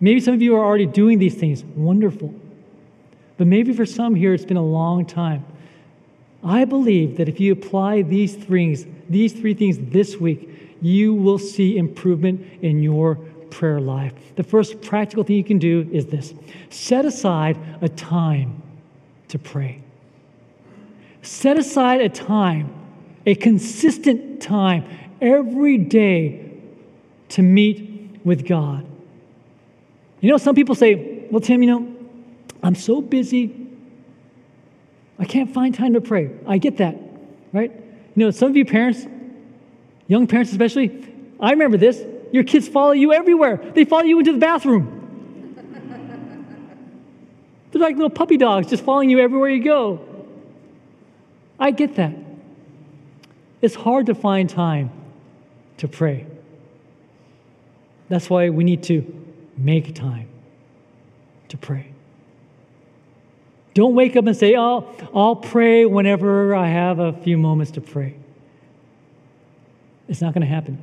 Maybe 0.00 0.20
some 0.20 0.34
of 0.34 0.42
you 0.42 0.56
are 0.56 0.64
already 0.64 0.86
doing 0.86 1.18
these 1.18 1.34
things. 1.34 1.64
Wonderful. 1.64 2.34
But 3.38 3.46
maybe 3.46 3.72
for 3.72 3.86
some 3.86 4.14
here, 4.14 4.34
it's 4.34 4.44
been 4.44 4.56
a 4.56 4.64
long 4.64 5.04
time. 5.06 5.44
I 6.44 6.64
believe 6.64 7.16
that 7.16 7.28
if 7.28 7.40
you 7.40 7.52
apply 7.52 8.02
these 8.02 8.34
things, 8.34 8.86
these 9.08 9.32
three 9.32 9.54
things 9.54 9.78
this 9.78 10.16
week, 10.16 10.48
you 10.80 11.14
will 11.14 11.38
see 11.38 11.76
improvement 11.76 12.46
in 12.62 12.82
your 12.82 13.16
prayer 13.50 13.80
life. 13.80 14.12
The 14.36 14.42
first 14.42 14.80
practical 14.82 15.24
thing 15.24 15.36
you 15.36 15.44
can 15.44 15.58
do 15.58 15.88
is 15.92 16.06
this 16.06 16.34
set 16.68 17.04
aside 17.04 17.58
a 17.80 17.88
time 17.88 18.62
to 19.28 19.38
pray. 19.38 19.80
Set 21.22 21.58
aside 21.58 22.00
a 22.00 22.08
time, 22.08 22.72
a 23.24 23.34
consistent 23.34 24.40
time 24.40 24.84
every 25.20 25.78
day 25.78 26.52
to 27.30 27.42
meet 27.42 28.20
with 28.24 28.46
God. 28.46 28.86
You 30.20 30.30
know, 30.30 30.38
some 30.38 30.54
people 30.54 30.74
say, 30.74 31.26
well, 31.30 31.40
Tim, 31.40 31.62
you 31.62 31.68
know, 31.68 31.94
I'm 32.62 32.74
so 32.74 33.00
busy, 33.00 33.68
I 35.18 35.24
can't 35.24 35.52
find 35.52 35.74
time 35.74 35.94
to 35.94 36.00
pray. 36.00 36.30
I 36.46 36.58
get 36.58 36.78
that, 36.78 36.96
right? 37.52 37.70
You 37.70 38.24
know, 38.24 38.30
some 38.30 38.50
of 38.50 38.56
you 38.56 38.64
parents, 38.64 39.06
young 40.08 40.26
parents 40.26 40.52
especially, 40.52 41.12
I 41.40 41.50
remember 41.50 41.76
this. 41.76 42.02
Your 42.32 42.44
kids 42.44 42.68
follow 42.68 42.92
you 42.92 43.12
everywhere, 43.12 43.56
they 43.74 43.84
follow 43.84 44.04
you 44.04 44.18
into 44.18 44.32
the 44.32 44.38
bathroom. 44.38 44.92
They're 47.70 47.80
like 47.80 47.96
little 47.96 48.10
puppy 48.10 48.36
dogs 48.36 48.68
just 48.68 48.84
following 48.84 49.10
you 49.10 49.20
everywhere 49.20 49.50
you 49.50 49.62
go. 49.62 50.00
I 51.58 51.70
get 51.70 51.96
that. 51.96 52.12
It's 53.62 53.74
hard 53.74 54.06
to 54.06 54.14
find 54.14 54.50
time 54.50 54.90
to 55.78 55.88
pray. 55.88 56.26
That's 58.08 58.28
why 58.28 58.50
we 58.50 58.64
need 58.64 58.82
to 58.84 59.25
make 59.56 59.94
time 59.94 60.28
to 61.48 61.56
pray. 61.56 61.92
Don't 63.74 63.94
wake 63.94 64.16
up 64.16 64.26
and 64.26 64.36
say, 64.36 64.56
Oh, 64.56 64.90
I'll 65.14 65.36
pray 65.36 65.84
whenever 65.84 66.54
I 66.54 66.68
have 66.68 66.98
a 66.98 67.12
few 67.12 67.36
moments 67.36 67.72
to 67.72 67.80
pray. 67.80 68.16
It's 70.08 70.20
not 70.20 70.32
going 70.32 70.42
to 70.42 70.46
happen. 70.46 70.82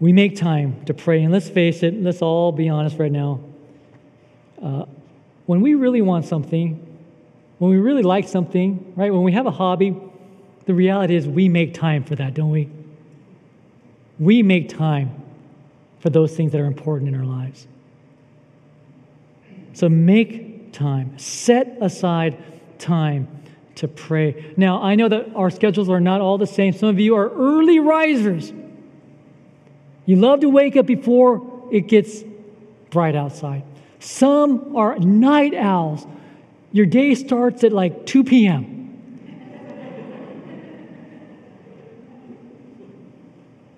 We 0.00 0.12
make 0.12 0.36
time 0.36 0.84
to 0.84 0.94
pray, 0.94 1.22
and 1.22 1.32
let's 1.32 1.48
face 1.48 1.82
it, 1.82 2.00
let's 2.00 2.20
all 2.20 2.52
be 2.52 2.68
honest 2.68 2.98
right 2.98 3.10
now. 3.10 3.40
Uh, 4.62 4.84
when 5.46 5.60
we 5.60 5.74
really 5.74 6.02
want 6.02 6.26
something, 6.26 6.98
when 7.58 7.70
we 7.70 7.78
really 7.78 8.02
like 8.02 8.28
something, 8.28 8.92
right, 8.96 9.12
when 9.12 9.22
we 9.22 9.32
have 9.32 9.46
a 9.46 9.50
hobby, 9.50 9.96
the 10.66 10.74
reality 10.74 11.14
is 11.16 11.26
we 11.26 11.48
make 11.48 11.74
time 11.74 12.04
for 12.04 12.14
that, 12.16 12.34
don't 12.34 12.50
we? 12.50 12.68
We 14.18 14.42
make 14.42 14.68
time 14.68 15.23
for 16.04 16.10
those 16.10 16.36
things 16.36 16.52
that 16.52 16.60
are 16.60 16.66
important 16.66 17.08
in 17.08 17.18
our 17.18 17.24
lives. 17.24 17.66
So 19.72 19.88
make 19.88 20.70
time, 20.74 21.18
set 21.18 21.78
aside 21.80 22.36
time 22.78 23.26
to 23.76 23.88
pray. 23.88 24.52
Now, 24.58 24.82
I 24.82 24.96
know 24.96 25.08
that 25.08 25.34
our 25.34 25.48
schedules 25.48 25.88
are 25.88 26.00
not 26.00 26.20
all 26.20 26.36
the 26.36 26.46
same. 26.46 26.74
Some 26.74 26.90
of 26.90 27.00
you 27.00 27.16
are 27.16 27.30
early 27.30 27.80
risers. 27.80 28.52
You 30.04 30.16
love 30.16 30.40
to 30.40 30.50
wake 30.50 30.76
up 30.76 30.84
before 30.84 31.70
it 31.72 31.88
gets 31.88 32.22
bright 32.90 33.16
outside. 33.16 33.62
Some 33.98 34.76
are 34.76 34.98
night 34.98 35.54
owls. 35.54 36.06
Your 36.70 36.84
day 36.84 37.14
starts 37.14 37.64
at 37.64 37.72
like 37.72 38.04
2 38.04 38.24
p.m. 38.24 38.74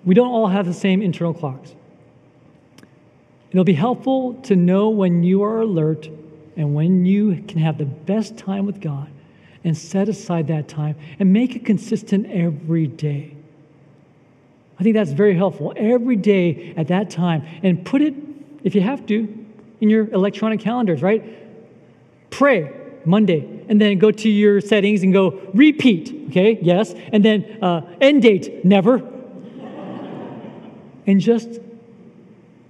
we 0.03 0.13
don't 0.13 0.27
all 0.27 0.47
have 0.47 0.65
the 0.65 0.73
same 0.73 1.01
internal 1.01 1.33
clocks. 1.33 1.73
It'll 3.51 3.63
be 3.63 3.73
helpful 3.73 4.33
to 4.43 4.55
know 4.55 4.89
when 4.89 5.23
you 5.23 5.43
are 5.43 5.61
alert 5.61 6.09
and 6.57 6.75
when 6.75 7.05
you 7.05 7.43
can 7.47 7.59
have 7.59 7.77
the 7.77 7.85
best 7.85 8.37
time 8.37 8.65
with 8.65 8.81
God 8.81 9.09
and 9.63 9.77
set 9.77 10.09
aside 10.09 10.47
that 10.47 10.67
time 10.67 10.95
and 11.19 11.31
make 11.31 11.55
it 11.55 11.65
consistent 11.65 12.25
every 12.31 12.87
day. 12.87 13.33
I 14.79 14.83
think 14.83 14.95
that's 14.95 15.11
very 15.11 15.35
helpful. 15.35 15.73
Every 15.75 16.15
day 16.15 16.73
at 16.75 16.87
that 16.89 17.09
time 17.09 17.45
and 17.63 17.85
put 17.85 18.01
it, 18.01 18.13
if 18.63 18.75
you 18.75 18.81
have 18.81 19.05
to, 19.07 19.45
in 19.79 19.89
your 19.89 20.09
electronic 20.11 20.59
calendars, 20.59 21.01
right? 21.01 21.23
Pray 22.29 22.71
Monday 23.05 23.63
and 23.69 23.79
then 23.79 23.97
go 23.97 24.11
to 24.11 24.29
your 24.29 24.59
settings 24.61 25.03
and 25.03 25.13
go 25.13 25.39
repeat, 25.53 26.27
okay? 26.29 26.59
Yes. 26.61 26.93
And 27.11 27.23
then 27.23 27.63
uh, 27.63 27.81
end 28.01 28.21
date, 28.21 28.65
never. 28.65 28.97
and 31.07 31.19
just 31.19 31.59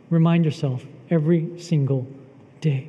remind 0.10 0.46
yourself 0.46 0.84
every 1.10 1.60
single 1.60 2.08
day. 2.62 2.88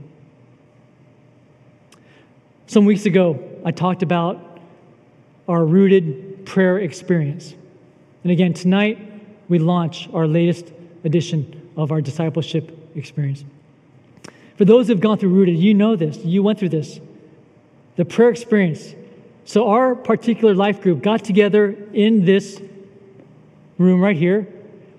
Some 2.67 2.85
weeks 2.85 3.07
ago, 3.07 3.43
I 3.65 3.71
talked 3.71 4.03
about 4.03 4.61
our 5.49 5.65
rooted 5.65 6.45
prayer 6.45 6.79
experience. 6.79 7.55
And 8.23 8.33
again, 8.33 8.53
tonight, 8.53 8.99
we 9.49 9.59
launch 9.59 10.09
our 10.13 10.27
latest 10.27 10.73
edition 11.05 11.71
of 11.77 11.91
our 11.93 12.01
discipleship 12.01 12.77
experience. 12.95 13.45
For 14.57 14.65
those 14.65 14.89
who've 14.89 15.01
gone 15.01 15.19
through 15.19 15.31
Rooted, 15.31 15.57
you 15.57 15.73
know 15.73 15.97
this, 15.97 16.19
you 16.19 16.43
went 16.43 16.59
through 16.59 16.71
this. 16.71 17.01
The 17.97 18.05
prayer 18.05 18.29
experience. 18.29 18.95
So, 19.45 19.69
our 19.69 19.95
particular 19.95 20.55
life 20.55 20.83
group 20.83 21.03
got 21.03 21.25
together 21.25 21.75
in 21.93 22.25
this 22.25 22.61
room 23.79 24.01
right 24.01 24.17
here. 24.17 24.47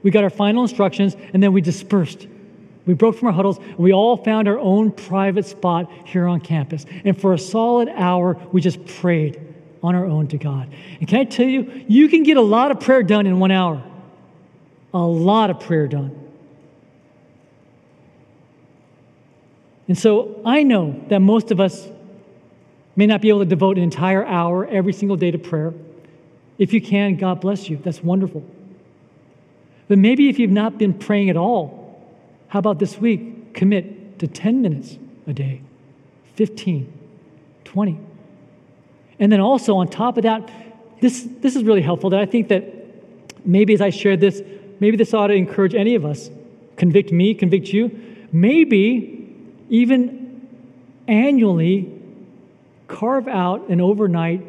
We 0.03 0.11
got 0.11 0.23
our 0.23 0.29
final 0.29 0.63
instructions, 0.63 1.15
and 1.33 1.41
then 1.43 1.53
we 1.53 1.61
dispersed. 1.61 2.27
We 2.85 2.93
broke 2.93 3.17
from 3.17 3.27
our 3.27 3.33
huddles, 3.33 3.57
and 3.57 3.77
we 3.77 3.93
all 3.93 4.17
found 4.17 4.47
our 4.47 4.57
own 4.57 4.91
private 4.91 5.45
spot 5.45 5.91
here 6.05 6.25
on 6.25 6.41
campus. 6.41 6.85
And 7.03 7.19
for 7.19 7.33
a 7.33 7.39
solid 7.39 7.89
hour, 7.89 8.37
we 8.51 8.61
just 8.61 8.83
prayed 8.85 9.39
on 9.83 9.95
our 9.95 10.05
own 10.05 10.27
to 10.29 10.37
God. 10.37 10.69
And 10.99 11.07
can 11.07 11.19
I 11.19 11.23
tell 11.23 11.47
you, 11.47 11.83
you 11.87 12.09
can 12.09 12.23
get 12.23 12.37
a 12.37 12.41
lot 12.41 12.71
of 12.71 12.79
prayer 12.79 13.03
done 13.03 13.27
in 13.27 13.39
one 13.39 13.51
hour. 13.51 13.83
A 14.93 14.99
lot 14.99 15.49
of 15.49 15.59
prayer 15.59 15.87
done. 15.87 16.15
And 19.87 19.97
so 19.97 20.41
I 20.45 20.63
know 20.63 21.03
that 21.09 21.19
most 21.19 21.51
of 21.51 21.59
us 21.59 21.87
may 22.95 23.07
not 23.07 23.21
be 23.21 23.29
able 23.29 23.39
to 23.39 23.45
devote 23.45 23.77
an 23.77 23.83
entire 23.83 24.25
hour 24.25 24.65
every 24.65 24.93
single 24.93 25.17
day 25.17 25.31
to 25.31 25.37
prayer. 25.37 25.73
If 26.57 26.73
you 26.73 26.81
can, 26.81 27.15
God 27.15 27.39
bless 27.41 27.69
you. 27.69 27.77
That's 27.77 28.03
wonderful. 28.03 28.43
But 29.89 29.97
maybe 29.97 30.29
if 30.29 30.39
you've 30.39 30.51
not 30.51 30.77
been 30.77 30.93
praying 30.93 31.29
at 31.29 31.35
all, 31.35 31.99
how 32.47 32.59
about 32.59 32.79
this 32.79 32.97
week? 32.97 33.53
Commit 33.53 34.19
to 34.19 34.27
10 34.27 34.61
minutes 34.61 34.97
a 35.27 35.33
day, 35.33 35.61
15, 36.35 36.93
20. 37.65 37.99
And 39.19 39.31
then 39.31 39.41
also 39.41 39.75
on 39.75 39.87
top 39.87 40.17
of 40.17 40.23
that, 40.23 40.49
this, 41.01 41.27
this 41.41 41.55
is 41.55 41.63
really 41.63 41.81
helpful 41.81 42.11
that 42.11 42.19
I 42.19 42.27
think 42.27 42.49
that 42.49 42.63
maybe 43.43 43.73
as 43.73 43.81
I 43.81 43.89
share 43.89 44.15
this, 44.15 44.41
maybe 44.79 44.95
this 44.95 45.13
ought 45.13 45.27
to 45.27 45.33
encourage 45.33 45.73
any 45.73 45.95
of 45.95 46.05
us, 46.05 46.29
convict 46.75 47.11
me, 47.11 47.33
convict 47.33 47.69
you. 47.69 47.99
Maybe 48.31 49.35
even 49.69 50.47
annually 51.07 51.91
carve 52.87 53.27
out 53.27 53.69
an 53.69 53.81
overnight 53.81 54.45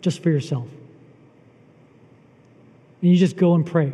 just 0.00 0.22
for 0.22 0.30
yourself. 0.30 0.68
And 3.02 3.10
you 3.10 3.16
just 3.16 3.36
go 3.36 3.54
and 3.54 3.66
pray. 3.66 3.92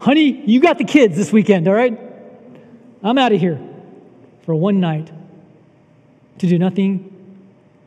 Honey, 0.00 0.42
you 0.46 0.60
got 0.60 0.78
the 0.78 0.84
kids 0.84 1.14
this 1.14 1.30
weekend, 1.30 1.68
all 1.68 1.74
right? 1.74 1.98
I'm 3.02 3.18
out 3.18 3.32
of 3.32 3.40
here 3.40 3.60
for 4.44 4.54
one 4.54 4.80
night 4.80 5.10
to 6.38 6.46
do 6.46 6.58
nothing 6.58 7.06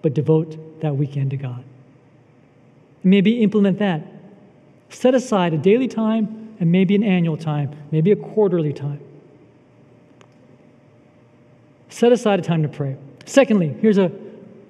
but 0.03 0.13
devote 0.13 0.81
that 0.81 0.95
weekend 0.95 1.31
to 1.31 1.37
God. 1.37 1.63
Maybe 3.03 3.41
implement 3.41 3.79
that. 3.79 4.05
Set 4.89 5.15
aside 5.15 5.55
a 5.55 5.57
daily 5.57 5.87
time 5.87 6.55
and 6.59 6.71
maybe 6.71 6.93
an 6.93 7.03
annual 7.03 7.35
time, 7.35 7.75
maybe 7.91 8.11
a 8.11 8.15
quarterly 8.15 8.73
time. 8.73 8.99
Set 11.89 12.11
aside 12.11 12.39
a 12.39 12.43
time 12.43 12.61
to 12.61 12.69
pray. 12.69 12.95
Secondly, 13.25 13.75
here's 13.81 13.97
a, 13.97 14.11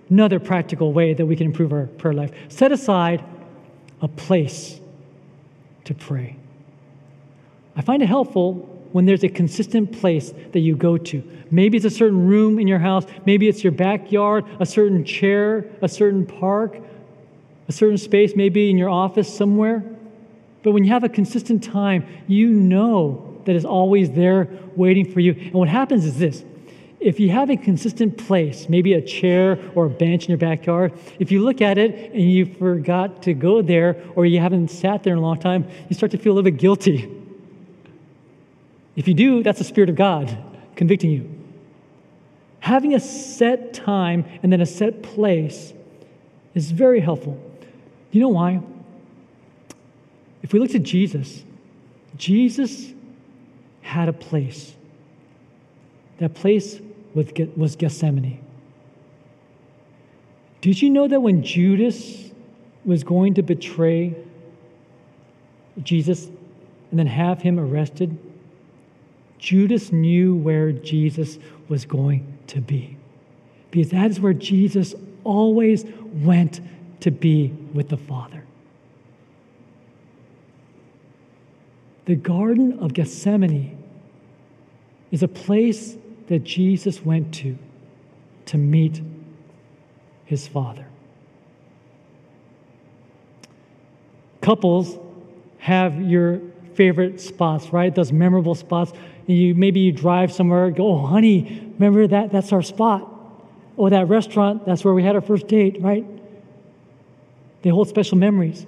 another 0.09 0.39
practical 0.39 0.93
way 0.93 1.13
that 1.13 1.25
we 1.25 1.35
can 1.35 1.47
improve 1.47 1.73
our 1.73 1.87
prayer 1.87 2.13
life 2.13 2.31
set 2.47 2.71
aside 2.71 3.23
a 4.01 4.07
place 4.07 4.79
to 5.83 5.93
pray. 5.93 6.37
I 7.75 7.81
find 7.81 8.03
it 8.03 8.07
helpful 8.07 8.69
when 8.91 9.05
there's 9.05 9.23
a 9.23 9.29
consistent 9.29 9.91
place 9.91 10.31
that 10.51 10.59
you 10.59 10.75
go 10.75 10.97
to. 10.97 11.23
Maybe 11.49 11.77
it's 11.77 11.85
a 11.85 11.89
certain 11.89 12.27
room 12.27 12.59
in 12.59 12.67
your 12.67 12.79
house, 12.79 13.05
maybe 13.25 13.47
it's 13.47 13.63
your 13.63 13.71
backyard, 13.71 14.45
a 14.59 14.65
certain 14.65 15.03
chair, 15.03 15.65
a 15.81 15.89
certain 15.89 16.25
park, 16.25 16.77
a 17.67 17.71
certain 17.71 17.97
space, 17.97 18.35
maybe 18.35 18.69
in 18.69 18.77
your 18.77 18.89
office 18.89 19.33
somewhere. 19.33 19.83
But 20.61 20.71
when 20.71 20.83
you 20.83 20.91
have 20.91 21.03
a 21.03 21.09
consistent 21.09 21.63
time, 21.63 22.05
you 22.27 22.49
know 22.49 23.41
that 23.45 23.55
it's 23.55 23.65
always 23.65 24.11
there 24.11 24.47
waiting 24.75 25.11
for 25.11 25.19
you. 25.19 25.33
And 25.33 25.53
what 25.53 25.69
happens 25.69 26.05
is 26.05 26.17
this 26.17 26.43
if 26.99 27.19
you 27.19 27.31
have 27.31 27.49
a 27.49 27.57
consistent 27.57 28.17
place, 28.17 28.69
maybe 28.69 28.93
a 28.93 29.01
chair 29.01 29.59
or 29.75 29.87
a 29.87 29.89
bench 29.89 30.23
in 30.23 30.29
your 30.29 30.37
backyard, 30.37 30.93
if 31.19 31.31
you 31.31 31.43
look 31.43 31.61
at 31.61 31.77
it 31.77 32.13
and 32.13 32.31
you 32.31 32.45
forgot 32.45 33.23
to 33.23 33.33
go 33.33 33.61
there 33.61 34.01
or 34.15 34.25
you 34.25 34.39
haven't 34.39 34.69
sat 34.69 35.03
there 35.03 35.11
in 35.11 35.19
a 35.19 35.21
long 35.21 35.37
time, 35.37 35.67
you 35.89 35.95
start 35.95 36.11
to 36.13 36.17
feel 36.17 36.31
a 36.31 36.35
little 36.35 36.49
bit 36.49 36.57
guilty. 36.57 37.22
If 38.95 39.07
you 39.07 39.13
do, 39.13 39.43
that's 39.43 39.59
the 39.59 39.65
Spirit 39.65 39.89
of 39.89 39.95
God 39.95 40.37
convicting 40.75 41.11
you. 41.11 41.29
Having 42.59 42.93
a 42.93 42.99
set 42.99 43.73
time 43.73 44.25
and 44.41 44.51
then 44.53 44.61
a 44.61 44.65
set 44.65 45.03
place 45.03 45.73
is 46.53 46.71
very 46.71 46.99
helpful. 46.99 47.41
You 48.11 48.21
know 48.21 48.29
why? 48.29 48.61
If 50.43 50.53
we 50.53 50.59
look 50.59 50.71
to 50.71 50.79
Jesus, 50.79 51.43
Jesus 52.15 52.93
had 53.81 54.07
a 54.07 54.13
place. 54.13 54.75
That 56.19 56.35
place 56.35 56.79
was 57.13 57.75
Gethsemane. 57.75 58.39
Did 60.61 60.81
you 60.81 60.89
know 60.89 61.07
that 61.07 61.19
when 61.19 61.43
Judas 61.43 62.31
was 62.85 63.03
going 63.03 63.33
to 63.33 63.41
betray 63.41 64.15
Jesus 65.81 66.27
and 66.91 66.99
then 66.99 67.07
have 67.07 67.41
him 67.41 67.59
arrested, 67.59 68.17
Judas 69.43 69.91
knew 69.91 70.35
where 70.35 70.71
Jesus 70.71 71.37
was 71.67 71.83
going 71.83 72.25
to 72.47 72.61
be. 72.61 72.95
Because 73.71 73.91
that 73.91 74.09
is 74.09 74.21
where 74.21 74.31
Jesus 74.31 74.95
always 75.25 75.83
went 76.13 76.61
to 77.01 77.11
be 77.11 77.53
with 77.73 77.89
the 77.89 77.97
Father. 77.97 78.45
The 82.05 82.15
Garden 82.15 82.79
of 82.79 82.93
Gethsemane 82.93 83.77
is 85.11 85.23
a 85.23 85.27
place 85.27 85.97
that 86.27 86.45
Jesus 86.45 87.03
went 87.03 87.33
to 87.35 87.57
to 88.45 88.57
meet 88.57 89.01
his 90.23 90.47
Father. 90.47 90.85
Couples 94.39 94.97
have 95.57 96.01
your 96.01 96.39
favorite 96.75 97.21
spots, 97.21 97.71
right? 97.71 97.93
Those 97.93 98.11
memorable 98.11 98.55
spots. 98.55 98.93
And 99.27 99.37
you 99.37 99.55
maybe 99.55 99.79
you 99.79 99.91
drive 99.91 100.31
somewhere, 100.33 100.69
go, 100.71 100.87
oh, 100.87 101.05
honey, 101.05 101.71
remember 101.79 102.07
that? 102.07 102.31
That's 102.31 102.51
our 102.51 102.61
spot. 102.61 103.09
Or 103.75 103.89
that 103.89 104.07
restaurant, 104.07 104.65
that's 104.65 104.85
where 104.85 104.93
we 104.93 105.03
had 105.03 105.15
our 105.15 105.21
first 105.21 105.47
date, 105.47 105.81
right? 105.81 106.05
They 107.63 107.69
hold 107.69 107.87
special 107.87 108.17
memories. 108.17 108.65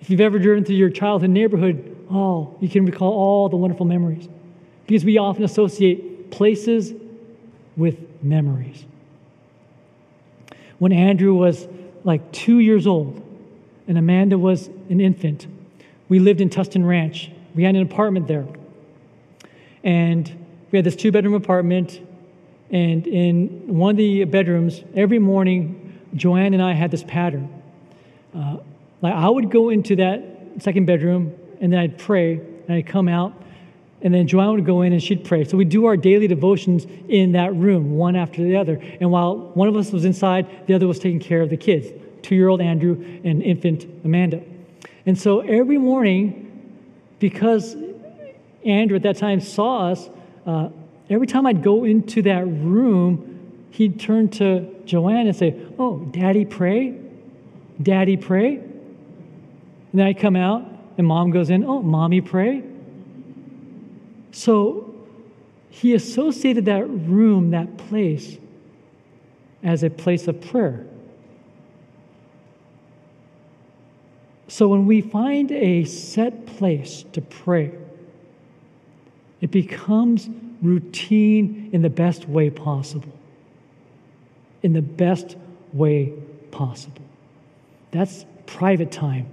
If 0.00 0.10
you've 0.10 0.20
ever 0.20 0.38
driven 0.38 0.64
through 0.64 0.76
your 0.76 0.90
childhood 0.90 1.30
neighborhood, 1.30 1.96
oh, 2.10 2.54
you 2.60 2.68
can 2.68 2.84
recall 2.84 3.12
all 3.12 3.48
the 3.48 3.56
wonderful 3.56 3.86
memories. 3.86 4.28
Because 4.86 5.04
we 5.04 5.18
often 5.18 5.44
associate 5.44 6.30
places 6.30 6.92
with 7.76 7.98
memories. 8.22 8.84
When 10.78 10.92
Andrew 10.92 11.34
was 11.34 11.66
like 12.04 12.30
two 12.32 12.58
years 12.58 12.86
old 12.86 13.22
and 13.88 13.96
Amanda 13.96 14.38
was 14.38 14.68
an 14.90 15.00
infant, 15.00 15.46
we 16.08 16.18
lived 16.18 16.40
in 16.40 16.50
Tustin 16.50 16.86
Ranch. 16.86 17.30
We 17.54 17.64
had 17.64 17.74
an 17.74 17.82
apartment 17.82 18.28
there. 18.28 18.46
And 19.86 20.46
we 20.72 20.76
had 20.78 20.84
this 20.84 20.96
two 20.96 21.12
bedroom 21.12 21.34
apartment. 21.34 22.00
And 22.70 23.06
in 23.06 23.78
one 23.78 23.92
of 23.92 23.96
the 23.96 24.24
bedrooms, 24.24 24.82
every 24.96 25.20
morning, 25.20 26.00
Joanne 26.14 26.54
and 26.54 26.62
I 26.62 26.72
had 26.72 26.90
this 26.90 27.04
pattern. 27.04 27.62
Uh, 28.34 28.56
like 29.00 29.14
I 29.14 29.28
would 29.28 29.50
go 29.50 29.70
into 29.70 29.94
that 29.96 30.22
second 30.58 30.86
bedroom 30.86 31.32
and 31.60 31.72
then 31.72 31.78
I'd 31.78 31.98
pray 31.98 32.32
and 32.34 32.72
I'd 32.72 32.86
come 32.86 33.08
out 33.08 33.32
and 34.02 34.12
then 34.12 34.26
Joanne 34.26 34.52
would 34.56 34.66
go 34.66 34.82
in 34.82 34.92
and 34.92 35.00
she'd 35.00 35.24
pray. 35.24 35.44
So 35.44 35.56
we'd 35.56 35.68
do 35.68 35.86
our 35.86 35.96
daily 35.96 36.26
devotions 36.26 36.86
in 37.08 37.32
that 37.32 37.54
room, 37.54 37.96
one 37.96 38.16
after 38.16 38.42
the 38.42 38.56
other. 38.56 38.82
And 39.00 39.12
while 39.12 39.36
one 39.54 39.68
of 39.68 39.76
us 39.76 39.92
was 39.92 40.04
inside, 40.04 40.66
the 40.66 40.74
other 40.74 40.88
was 40.88 40.98
taking 40.98 41.20
care 41.20 41.42
of 41.42 41.50
the 41.50 41.56
kids 41.56 41.86
two 42.22 42.34
year 42.34 42.48
old 42.48 42.60
Andrew 42.60 43.20
and 43.22 43.40
infant 43.40 43.84
Amanda. 44.04 44.42
And 45.06 45.16
so 45.16 45.40
every 45.40 45.78
morning, 45.78 46.42
because 47.20 47.76
Andrew 48.66 48.96
at 48.96 49.02
that 49.04 49.16
time 49.16 49.40
saw 49.40 49.90
us, 49.90 50.10
uh, 50.44 50.68
every 51.08 51.26
time 51.26 51.46
I'd 51.46 51.62
go 51.62 51.84
into 51.84 52.22
that 52.22 52.44
room, 52.46 53.66
he'd 53.70 54.00
turn 54.00 54.28
to 54.30 54.74
Joanne 54.84 55.28
and 55.28 55.36
say, 55.36 55.60
Oh, 55.78 55.98
Daddy, 55.98 56.44
pray? 56.44 56.98
Daddy, 57.80 58.16
pray? 58.16 58.56
And 58.56 59.92
then 59.94 60.06
I'd 60.06 60.18
come 60.18 60.36
out, 60.36 60.64
and 60.98 61.06
mom 61.06 61.30
goes 61.30 61.48
in, 61.48 61.64
Oh, 61.64 61.80
Mommy, 61.80 62.20
pray? 62.20 62.64
So 64.32 64.94
he 65.70 65.94
associated 65.94 66.64
that 66.64 66.88
room, 66.88 67.52
that 67.52 67.76
place, 67.76 68.36
as 69.62 69.82
a 69.82 69.90
place 69.90 70.26
of 70.26 70.40
prayer. 70.40 70.86
So 74.48 74.68
when 74.68 74.86
we 74.86 75.00
find 75.00 75.52
a 75.52 75.84
set 75.84 76.46
place 76.46 77.04
to 77.12 77.20
pray, 77.20 77.72
it 79.40 79.50
becomes 79.50 80.28
routine 80.62 81.70
in 81.72 81.82
the 81.82 81.90
best 81.90 82.28
way 82.28 82.50
possible. 82.50 83.12
In 84.62 84.72
the 84.72 84.82
best 84.82 85.36
way 85.72 86.12
possible. 86.50 87.02
That's 87.90 88.24
private 88.46 88.90
time. 88.90 89.28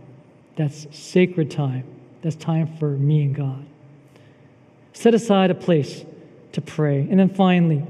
That's 0.55 0.87
sacred 0.91 1.49
time. 1.49 1.85
That's 2.21 2.35
time 2.35 2.77
for 2.77 2.89
me 2.89 3.23
and 3.23 3.35
God. 3.35 3.65
Set 4.93 5.13
aside 5.13 5.49
a 5.49 5.55
place 5.55 6.05
to 6.51 6.61
pray. 6.61 7.07
And 7.09 7.19
then 7.19 7.29
finally, 7.29 7.83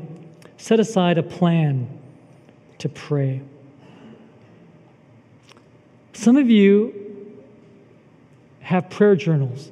set 0.58 0.80
aside 0.80 1.18
a 1.18 1.24
plan 1.24 1.88
to 2.80 2.90
pray. 2.90 3.42
Some 6.14 6.38
of 6.38 6.50
you 6.50 6.94
have 8.62 8.90
prayer 8.90 9.16
journals. 9.16 9.72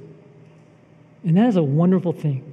And 1.23 1.37
that 1.37 1.47
is 1.47 1.55
a 1.55 1.63
wonderful 1.63 2.13
thing. 2.13 2.51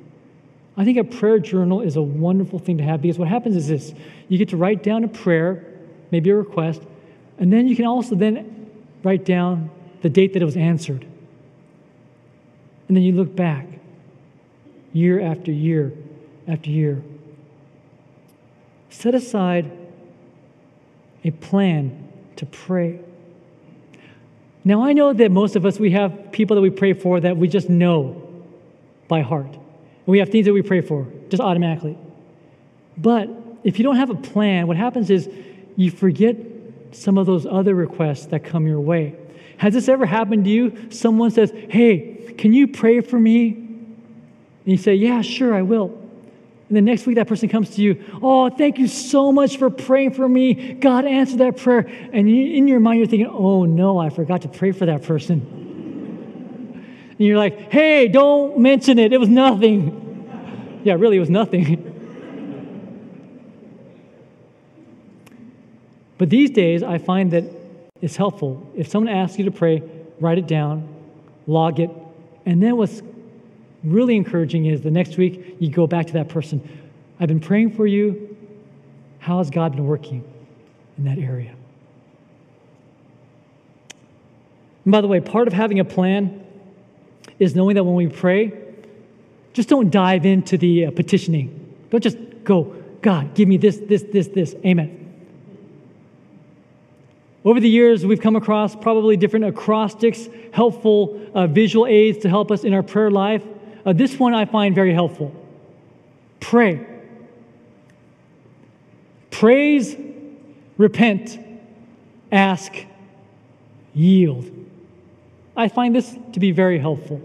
I 0.76 0.84
think 0.84 0.98
a 0.98 1.04
prayer 1.04 1.38
journal 1.38 1.80
is 1.80 1.96
a 1.96 2.02
wonderful 2.02 2.58
thing 2.58 2.78
to 2.78 2.84
have 2.84 3.02
because 3.02 3.18
what 3.18 3.28
happens 3.28 3.56
is 3.56 3.66
this 3.66 3.92
you 4.28 4.38
get 4.38 4.50
to 4.50 4.56
write 4.56 4.82
down 4.82 5.02
a 5.02 5.08
prayer, 5.08 5.64
maybe 6.10 6.30
a 6.30 6.36
request, 6.36 6.82
and 7.38 7.52
then 7.52 7.66
you 7.66 7.74
can 7.74 7.84
also 7.84 8.14
then 8.14 8.70
write 9.02 9.24
down 9.24 9.70
the 10.02 10.08
date 10.08 10.34
that 10.34 10.42
it 10.42 10.44
was 10.44 10.56
answered. 10.56 11.04
And 12.86 12.96
then 12.96 13.02
you 13.02 13.12
look 13.12 13.34
back 13.34 13.66
year 14.92 15.20
after 15.20 15.50
year 15.50 15.92
after 16.46 16.70
year. 16.70 17.02
Set 18.88 19.14
aside 19.14 19.70
a 21.24 21.30
plan 21.30 22.08
to 22.36 22.46
pray. 22.46 23.00
Now, 24.64 24.84
I 24.84 24.92
know 24.92 25.12
that 25.12 25.30
most 25.30 25.56
of 25.56 25.66
us, 25.66 25.78
we 25.78 25.90
have 25.92 26.30
people 26.32 26.54
that 26.56 26.62
we 26.62 26.70
pray 26.70 26.92
for 26.92 27.20
that 27.20 27.36
we 27.36 27.48
just 27.48 27.68
know 27.68 28.27
by 29.08 29.22
heart. 29.22 29.52
And 29.52 30.06
we 30.06 30.18
have 30.18 30.28
things 30.28 30.46
that 30.46 30.52
we 30.52 30.62
pray 30.62 30.80
for 30.80 31.06
just 31.28 31.42
automatically. 31.42 31.98
But 32.96 33.28
if 33.64 33.78
you 33.78 33.84
don't 33.84 33.96
have 33.96 34.10
a 34.10 34.14
plan, 34.14 34.66
what 34.66 34.76
happens 34.76 35.10
is 35.10 35.28
you 35.76 35.90
forget 35.90 36.36
some 36.92 37.18
of 37.18 37.26
those 37.26 37.46
other 37.46 37.74
requests 37.74 38.26
that 38.26 38.44
come 38.44 38.66
your 38.66 38.80
way. 38.80 39.14
Has 39.58 39.74
this 39.74 39.88
ever 39.88 40.06
happened 40.06 40.44
to 40.44 40.50
you? 40.50 40.90
Someone 40.90 41.30
says, 41.30 41.52
Hey, 41.68 42.34
can 42.38 42.52
you 42.52 42.68
pray 42.68 43.00
for 43.00 43.18
me? 43.18 43.52
And 43.52 43.96
you 44.64 44.76
say, 44.76 44.94
Yeah, 44.94 45.22
sure, 45.22 45.54
I 45.54 45.62
will. 45.62 45.94
And 46.68 46.76
the 46.76 46.82
next 46.82 47.06
week, 47.06 47.16
that 47.16 47.28
person 47.28 47.48
comes 47.48 47.70
to 47.70 47.82
you, 47.82 48.02
Oh, 48.22 48.48
thank 48.50 48.78
you 48.78 48.86
so 48.86 49.32
much 49.32 49.56
for 49.56 49.70
praying 49.70 50.14
for 50.14 50.28
me. 50.28 50.74
God 50.74 51.04
answered 51.04 51.38
that 51.38 51.56
prayer. 51.56 51.80
And 52.12 52.28
in 52.28 52.68
your 52.68 52.80
mind, 52.80 52.98
you're 52.98 53.08
thinking, 53.08 53.28
Oh, 53.30 53.64
no, 53.64 53.98
I 53.98 54.10
forgot 54.10 54.42
to 54.42 54.48
pray 54.48 54.72
for 54.72 54.86
that 54.86 55.02
person. 55.02 55.67
And 57.18 57.26
you're 57.26 57.36
like, 57.36 57.70
Hey, 57.72 58.08
don't 58.08 58.58
mention 58.58 58.98
it. 58.98 59.12
It 59.12 59.18
was 59.18 59.28
nothing. 59.28 60.80
yeah, 60.84 60.94
really, 60.94 61.16
it 61.16 61.20
was 61.20 61.30
nothing. 61.30 61.84
but 66.18 66.30
these 66.30 66.50
days, 66.50 66.82
I 66.82 66.98
find 66.98 67.32
that 67.32 67.44
it's 68.00 68.16
helpful. 68.16 68.70
If 68.76 68.88
someone 68.88 69.12
asks 69.12 69.38
you 69.38 69.44
to 69.46 69.50
pray, 69.50 69.82
write 70.20 70.38
it 70.38 70.46
down, 70.46 70.88
log 71.46 71.80
it, 71.80 71.90
and 72.46 72.62
then 72.62 72.76
what's 72.76 73.02
really 73.84 74.16
encouraging 74.16 74.66
is 74.66 74.82
the 74.82 74.90
next 74.90 75.16
week 75.16 75.56
you 75.58 75.70
go 75.70 75.86
back 75.86 76.06
to 76.06 76.12
that 76.14 76.28
person. 76.28 76.66
I've 77.20 77.28
been 77.28 77.40
praying 77.40 77.72
for 77.72 77.86
you. 77.86 78.36
How 79.18 79.38
has 79.38 79.50
God 79.50 79.72
been 79.72 79.86
working 79.86 80.24
in 80.96 81.04
that 81.04 81.18
area? 81.18 81.54
And 84.84 84.92
by 84.92 85.00
the 85.00 85.08
way, 85.08 85.20
part 85.20 85.48
of 85.48 85.52
having 85.52 85.80
a 85.80 85.84
plan 85.84 86.44
is 87.38 87.54
knowing 87.54 87.74
that 87.76 87.84
when 87.84 87.94
we 87.94 88.08
pray, 88.08 88.52
just 89.52 89.68
don't 89.68 89.90
dive 89.90 90.26
into 90.26 90.56
the 90.56 90.86
uh, 90.86 90.90
petitioning. 90.90 91.74
Don't 91.90 92.02
just 92.02 92.18
go, 92.44 92.74
God, 93.02 93.34
give 93.34 93.48
me 93.48 93.56
this, 93.56 93.78
this, 93.78 94.02
this, 94.02 94.28
this. 94.28 94.54
Amen. 94.64 94.94
Over 97.44 97.60
the 97.60 97.68
years, 97.68 98.04
we've 98.04 98.20
come 98.20 98.36
across 98.36 98.76
probably 98.76 99.16
different 99.16 99.46
acrostics, 99.46 100.28
helpful 100.52 101.20
uh, 101.34 101.46
visual 101.46 101.86
aids 101.86 102.18
to 102.18 102.28
help 102.28 102.50
us 102.50 102.64
in 102.64 102.74
our 102.74 102.82
prayer 102.82 103.10
life. 103.10 103.44
Uh, 103.86 103.92
this 103.92 104.18
one 104.18 104.34
I 104.34 104.44
find 104.44 104.74
very 104.74 104.92
helpful. 104.92 105.34
Pray. 106.40 106.84
Praise, 109.30 109.96
repent, 110.76 111.38
ask, 112.32 112.74
yield. 113.94 114.57
I 115.58 115.66
find 115.66 115.92
this 115.92 116.16
to 116.34 116.40
be 116.40 116.52
very 116.52 116.78
helpful 116.78 117.20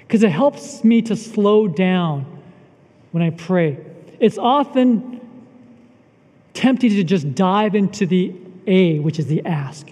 because 0.00 0.24
it 0.24 0.32
helps 0.32 0.82
me 0.82 1.02
to 1.02 1.14
slow 1.14 1.68
down 1.68 2.26
when 3.12 3.22
I 3.22 3.30
pray. 3.30 3.78
It's 4.18 4.38
often 4.38 5.20
tempting 6.52 6.90
to 6.90 7.04
just 7.04 7.36
dive 7.36 7.76
into 7.76 8.04
the 8.04 8.34
A, 8.66 8.98
which 8.98 9.20
is 9.20 9.28
the 9.28 9.46
ask. 9.46 9.88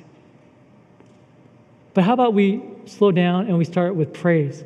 But 1.95 2.03
how 2.03 2.15
about 2.15 2.35
we 2.35 2.65
slow 2.87 3.13
down 3.13 3.47
and 3.47 3.57
we 3.57 3.65
start 3.65 3.95
with 3.95 4.13
praise? 4.13 4.65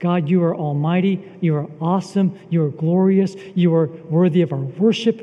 God, 0.00 0.28
you 0.28 0.42
are 0.42 0.56
almighty. 0.56 1.22
You 1.40 1.54
are 1.54 1.68
awesome. 1.80 2.36
You 2.50 2.64
are 2.64 2.70
glorious. 2.70 3.36
You 3.54 3.72
are 3.76 3.86
worthy 3.86 4.42
of 4.42 4.52
our 4.52 4.58
worship. 4.58 5.20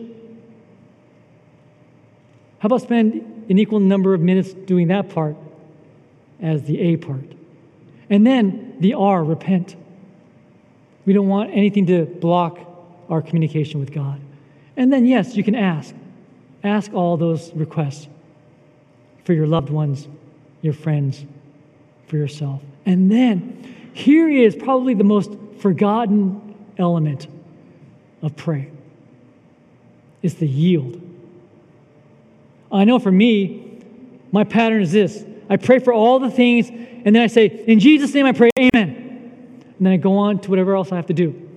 How 2.60 2.68
about 2.68 2.84
spend 2.84 3.46
an 3.50 3.60
equal 3.60 3.82
number 3.82 4.14
of 4.14 4.22
minutes 4.22 4.54
doing 4.54 4.88
that 4.88 5.10
part 5.10 5.36
as 6.42 6.64
the 6.64 6.80
A 6.80 6.98
part? 6.98 7.34
And 8.10 8.26
then 8.26 8.76
the 8.80 8.94
R, 8.94 9.24
repent. 9.24 9.76
We 11.06 11.14
don't 11.14 11.28
want 11.28 11.52
anything 11.52 11.86
to 11.88 12.06
block 12.06 12.60
our 13.10 13.22
communication 13.22 13.80
with 13.80 13.92
God. 13.92 14.20
And 14.78 14.92
then, 14.92 15.06
yes, 15.06 15.36
you 15.36 15.44
can 15.44 15.56
ask. 15.56 15.94
Ask 16.64 16.94
all 16.94 17.18
those 17.18 17.54
requests 17.54 18.08
for 19.24 19.34
your 19.34 19.48
loved 19.48 19.70
ones, 19.70 20.08
your 20.62 20.74
friends, 20.74 21.24
for 22.08 22.18
yourself. 22.18 22.62
And 22.86 23.12
then 23.12 23.92
here 23.94 24.30
is 24.30 24.56
probably 24.56 24.94
the 24.94 25.04
most 25.04 25.32
forgotten 25.60 26.56
element 26.78 27.28
of 28.22 28.36
prayer. 28.36 28.68
It's 30.22 30.36
the 30.36 30.48
yield. 30.48 31.02
I 32.72 32.84
know 32.86 33.00
for 33.00 33.12
me, 33.12 33.82
my 34.32 34.44
pattern 34.44 34.82
is 34.82 34.92
this. 34.92 35.26
I 35.52 35.58
pray 35.58 35.80
for 35.80 35.92
all 35.92 36.18
the 36.18 36.32
things, 36.32 36.70
and 36.70 37.14
then 37.14 37.22
I 37.22 37.28
say, 37.28 37.48
In 37.68 37.78
Jesus' 37.78 38.14
name 38.14 38.26
I 38.26 38.32
pray, 38.32 38.50
Amen. 38.58 38.72
And 38.78 39.86
then 39.86 39.92
I 39.92 39.98
go 39.98 40.14
on 40.14 40.40
to 40.40 40.50
whatever 40.50 40.78
else 40.78 40.94
I 40.94 40.96
have 40.96 41.08
to 41.08 41.14
do. 41.14 41.50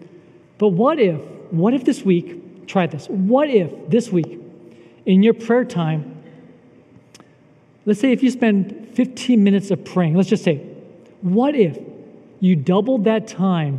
But 0.58 0.70
what 0.70 0.98
if, 0.98 1.20
what 1.52 1.74
if 1.74 1.84
this 1.84 2.02
week, 2.02 2.66
try 2.66 2.88
this, 2.88 3.06
what 3.06 3.48
if 3.48 3.70
this 3.88 4.10
week, 4.10 4.40
in 5.06 5.22
your 5.22 5.32
prayer 5.32 5.64
time, 5.64 6.24
let's 7.86 8.00
say 8.00 8.10
if 8.10 8.20
you 8.20 8.32
spend 8.32 8.90
15 8.94 9.44
minutes 9.44 9.70
of 9.70 9.84
praying, 9.84 10.16
let's 10.16 10.28
just 10.28 10.42
say, 10.42 10.56
what 11.20 11.54
if 11.54 11.78
you 12.40 12.56
doubled 12.56 13.04
that 13.04 13.28
time 13.28 13.78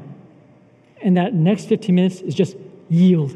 and 1.02 1.18
that 1.18 1.34
next 1.34 1.66
15 1.66 1.94
minutes 1.94 2.22
is 2.22 2.34
just 2.34 2.56
yield 2.88 3.36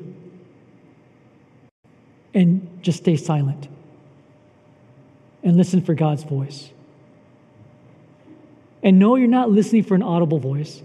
and 2.33 2.81
just 2.81 2.99
stay 2.99 3.17
silent 3.17 3.67
and 5.43 5.57
listen 5.57 5.81
for 5.81 5.93
God's 5.93 6.23
voice? 6.23 6.69
And 8.81 8.99
no, 8.99 9.15
you're 9.15 9.27
not 9.27 9.51
listening 9.51 9.83
for 9.83 9.95
an 9.95 10.03
audible 10.03 10.39
voice, 10.39 10.81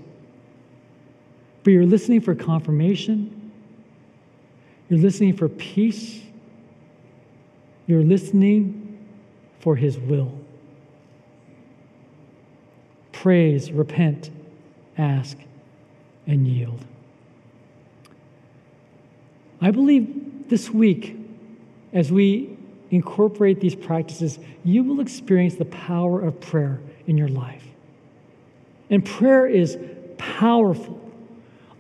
but 1.63 1.73
you're 1.73 1.87
listening 1.87 2.21
for 2.21 2.35
confirmation. 2.35 3.53
You're 4.89 5.01
listening 5.01 5.37
for 5.37 5.49
peace. 5.49 6.21
You're 7.87 8.03
listening 8.03 8.99
for 9.61 9.77
His 9.77 9.99
will. 9.99 10.33
Praise, 13.13 13.71
repent, 13.73 14.31
ask, 14.99 15.39
and 16.27 16.47
yield. 16.47 16.85
I 19.61 19.71
believe 19.71 20.49
this 20.49 20.69
week, 20.69 21.17
as 21.93 22.13
we 22.13 22.54
incorporate 22.95 23.61
these 23.61 23.75
practices, 23.75 24.39
you 24.65 24.85
will 24.85 25.01
experience 25.01 25.55
the 25.57 25.65
power 25.65 26.21
of 26.21 26.41
prayer 26.41 26.81
in 27.07 27.19
your 27.19 27.29
life. 27.29 27.65
And 28.91 29.05
prayer 29.05 29.47
is 29.47 29.79
powerful. 30.19 31.01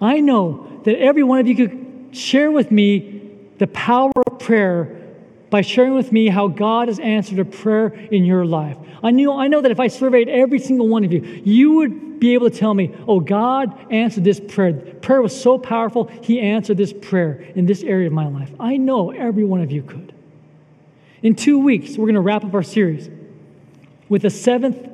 I 0.00 0.20
know 0.20 0.80
that 0.84 0.98
every 0.98 1.22
one 1.22 1.38
of 1.38 1.46
you 1.46 1.54
could 1.54 2.16
share 2.16 2.50
with 2.50 2.70
me 2.70 3.30
the 3.58 3.66
power 3.68 4.12
of 4.26 4.38
prayer 4.38 5.00
by 5.50 5.60
sharing 5.60 5.94
with 5.94 6.10
me 6.10 6.28
how 6.28 6.48
God 6.48 6.88
has 6.88 6.98
answered 6.98 7.38
a 7.38 7.44
prayer 7.44 7.86
in 7.86 8.24
your 8.24 8.44
life. 8.44 8.76
I 9.02 9.12
know, 9.12 9.38
I 9.38 9.46
know 9.46 9.60
that 9.60 9.70
if 9.70 9.78
I 9.78 9.86
surveyed 9.86 10.28
every 10.28 10.58
single 10.58 10.88
one 10.88 11.04
of 11.04 11.12
you, 11.12 11.20
you 11.44 11.74
would 11.74 12.18
be 12.18 12.34
able 12.34 12.50
to 12.50 12.56
tell 12.56 12.74
me, 12.74 12.94
oh, 13.06 13.20
God 13.20 13.92
answered 13.92 14.24
this 14.24 14.40
prayer. 14.40 14.72
Prayer 14.72 15.22
was 15.22 15.38
so 15.38 15.58
powerful, 15.58 16.06
He 16.22 16.40
answered 16.40 16.76
this 16.76 16.92
prayer 16.92 17.44
in 17.54 17.66
this 17.66 17.82
area 17.82 18.06
of 18.06 18.12
my 18.12 18.26
life. 18.26 18.50
I 18.58 18.76
know 18.78 19.10
every 19.10 19.44
one 19.44 19.60
of 19.60 19.70
you 19.70 19.82
could. 19.82 20.12
In 21.24 21.34
two 21.34 21.58
weeks, 21.58 21.96
we're 21.96 22.04
going 22.04 22.16
to 22.16 22.20
wrap 22.20 22.44
up 22.44 22.52
our 22.52 22.62
series 22.62 23.08
with 24.10 24.22
the 24.22 24.30
seventh 24.30 24.90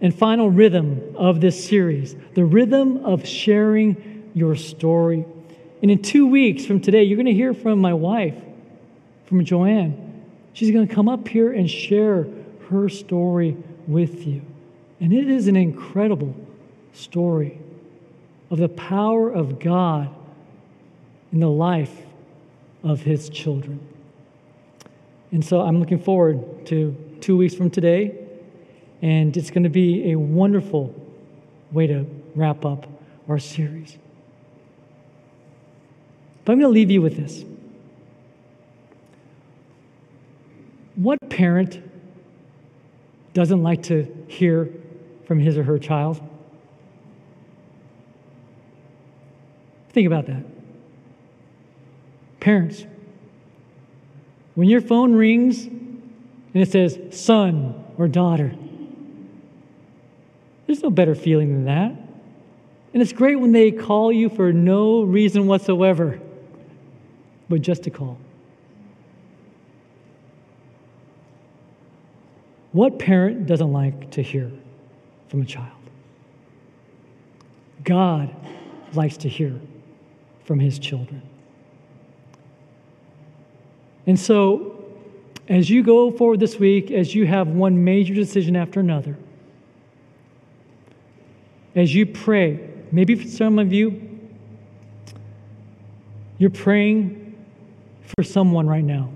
and 0.00 0.14
final 0.14 0.50
rhythm 0.50 1.14
of 1.16 1.42
this 1.42 1.68
series 1.68 2.16
the 2.32 2.46
rhythm 2.46 3.04
of 3.04 3.28
sharing 3.28 4.30
your 4.32 4.56
story. 4.56 5.26
And 5.82 5.90
in 5.90 6.00
two 6.00 6.26
weeks 6.26 6.64
from 6.64 6.80
today, 6.80 7.02
you're 7.02 7.18
going 7.18 7.26
to 7.26 7.34
hear 7.34 7.52
from 7.52 7.78
my 7.78 7.92
wife 7.92 8.36
from 9.26 9.44
Joanne. 9.44 10.24
She's 10.54 10.70
going 10.70 10.88
to 10.88 10.94
come 10.94 11.10
up 11.10 11.28
here 11.28 11.52
and 11.52 11.70
share 11.70 12.26
her 12.70 12.88
story 12.88 13.54
with 13.86 14.26
you. 14.26 14.40
And 14.98 15.12
it 15.12 15.28
is 15.28 15.46
an 15.46 15.56
incredible 15.56 16.34
story 16.94 17.60
of 18.50 18.56
the 18.56 18.70
power 18.70 19.30
of 19.30 19.58
God 19.58 20.08
in 21.32 21.40
the 21.40 21.50
life 21.50 22.06
of 22.82 23.02
his 23.02 23.28
children. 23.28 23.89
And 25.32 25.44
so 25.44 25.60
I'm 25.60 25.78
looking 25.78 25.98
forward 25.98 26.66
to 26.66 26.96
two 27.20 27.36
weeks 27.36 27.54
from 27.54 27.70
today, 27.70 28.18
and 29.02 29.36
it's 29.36 29.50
going 29.50 29.62
to 29.62 29.68
be 29.68 30.12
a 30.12 30.18
wonderful 30.18 30.94
way 31.70 31.86
to 31.86 32.04
wrap 32.34 32.64
up 32.64 32.86
our 33.28 33.38
series. 33.38 33.96
But 36.44 36.52
I'm 36.52 36.58
going 36.58 36.70
to 36.70 36.74
leave 36.74 36.90
you 36.90 37.00
with 37.00 37.16
this. 37.16 37.44
What 40.96 41.18
parent 41.28 41.80
doesn't 43.32 43.62
like 43.62 43.84
to 43.84 44.24
hear 44.26 44.68
from 45.26 45.38
his 45.38 45.56
or 45.56 45.62
her 45.62 45.78
child? 45.78 46.20
Think 49.90 50.06
about 50.06 50.26
that. 50.26 50.44
Parents, 52.40 52.84
when 54.60 54.68
your 54.68 54.82
phone 54.82 55.14
rings 55.14 55.64
and 55.64 56.02
it 56.52 56.70
says 56.70 56.98
son 57.12 57.82
or 57.96 58.06
daughter, 58.06 58.54
there's 60.66 60.82
no 60.82 60.90
better 60.90 61.14
feeling 61.14 61.48
than 61.48 61.64
that. 61.64 61.92
And 62.92 63.00
it's 63.00 63.14
great 63.14 63.36
when 63.36 63.52
they 63.52 63.70
call 63.70 64.12
you 64.12 64.28
for 64.28 64.52
no 64.52 65.00
reason 65.00 65.46
whatsoever, 65.46 66.20
but 67.48 67.62
just 67.62 67.84
to 67.84 67.90
call. 67.90 68.18
What 72.72 72.98
parent 72.98 73.46
doesn't 73.46 73.72
like 73.72 74.10
to 74.10 74.22
hear 74.22 74.52
from 75.28 75.40
a 75.40 75.46
child? 75.46 75.72
God 77.82 78.28
likes 78.92 79.16
to 79.16 79.28
hear 79.30 79.58
from 80.44 80.60
his 80.60 80.78
children. 80.78 81.22
And 84.10 84.18
so, 84.18 84.84
as 85.48 85.70
you 85.70 85.84
go 85.84 86.10
forward 86.10 86.40
this 86.40 86.56
week, 86.58 86.90
as 86.90 87.14
you 87.14 87.28
have 87.28 87.46
one 87.46 87.84
major 87.84 88.12
decision 88.12 88.56
after 88.56 88.80
another, 88.80 89.16
as 91.76 91.94
you 91.94 92.06
pray, 92.06 92.58
maybe 92.90 93.14
for 93.14 93.28
some 93.28 93.60
of 93.60 93.72
you, 93.72 94.18
you're 96.38 96.50
praying 96.50 97.40
for 98.02 98.24
someone 98.24 98.66
right 98.66 98.82
now. 98.82 99.12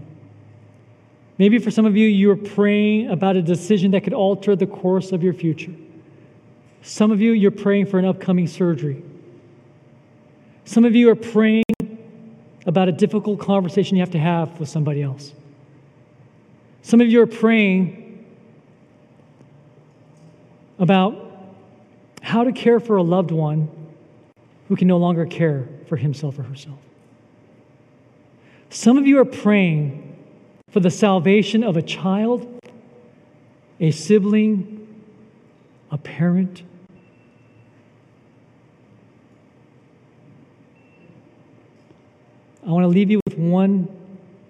Maybe 1.39 1.59
for 1.59 1.73
some 1.73 1.87
of 1.87 1.97
you, 1.97 2.07
you 2.07 2.31
are 2.31 2.37
praying 2.37 3.11
about 3.11 3.35
a 3.35 3.43
decision 3.43 3.91
that 3.91 4.05
could 4.05 4.15
alter 4.15 4.55
the 4.55 4.69
course 4.69 5.11
of 5.11 5.25
your 5.25 5.35
future. 5.35 5.75
Some 6.83 7.11
of 7.11 7.21
you, 7.21 7.33
you're 7.33 7.51
praying 7.51 7.87
for 7.87 7.99
an 7.99 8.05
upcoming 8.05 8.47
surgery. 8.47 9.03
Some 10.65 10.85
of 10.85 10.95
you 10.95 11.11
are 11.11 11.17
praying 11.17 11.64
about 12.67 12.89
a 12.89 12.93
difficult 12.93 13.41
conversation 13.41 13.97
you 13.97 14.03
have 14.03 14.11
to 14.11 14.19
have 14.19 14.59
with 14.59 14.69
somebody 14.69 15.03
else. 15.03 15.33
Some 16.83 17.01
of 17.01 17.09
you 17.09 17.21
are 17.23 17.27
praying 17.27 18.27
about 20.79 21.15
how 22.23 22.45
to 22.45 22.53
care 22.53 22.81
for 22.81 22.97
a 22.97 23.03
loved 23.03 23.31
one 23.31 23.69
who 24.69 24.77
can 24.77 24.89
no 24.89 24.97
longer 24.97 25.27
care 25.27 25.69
for 25.89 25.97
himself 25.97 26.39
or 26.39 26.43
herself. 26.43 26.79
Some 28.71 28.99
of 28.99 29.07
you 29.07 29.19
are 29.19 29.25
praying 29.25 30.17
for 30.71 30.81
the 30.81 30.91
salvation 30.91 31.63
of 31.63 31.77
a 31.77 31.83
child, 31.83 32.59
a 33.79 33.91
sibling, 33.91 35.05
a 35.91 35.99
parent. 35.99 36.63
I 42.67 42.71
want 42.71 42.85
to 42.85 42.89
leave 42.89 43.11
you 43.11 43.21
with 43.27 43.37
one 43.37 43.89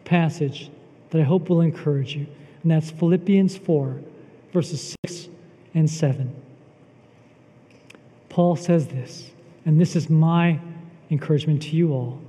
passage 0.05 0.71
that 1.11 1.21
I 1.21 1.25
hope 1.25 1.49
will 1.49 1.61
encourage 1.61 2.15
you, 2.15 2.27
and 2.63 2.71
that's 2.71 2.91
Philippians 2.91 3.57
4, 3.57 4.01
verses 4.53 4.97
6 5.07 5.29
and 5.75 5.89
7. 5.89 6.35
Paul 8.29 8.57
says 8.57 8.89
this, 8.89 9.31
and 9.65 9.81
this 9.81 9.97
is 9.97 10.11
my 10.11 10.61
encouragement 11.11 11.63
to 11.63 11.77
you 11.77 11.93
all. 11.93 12.21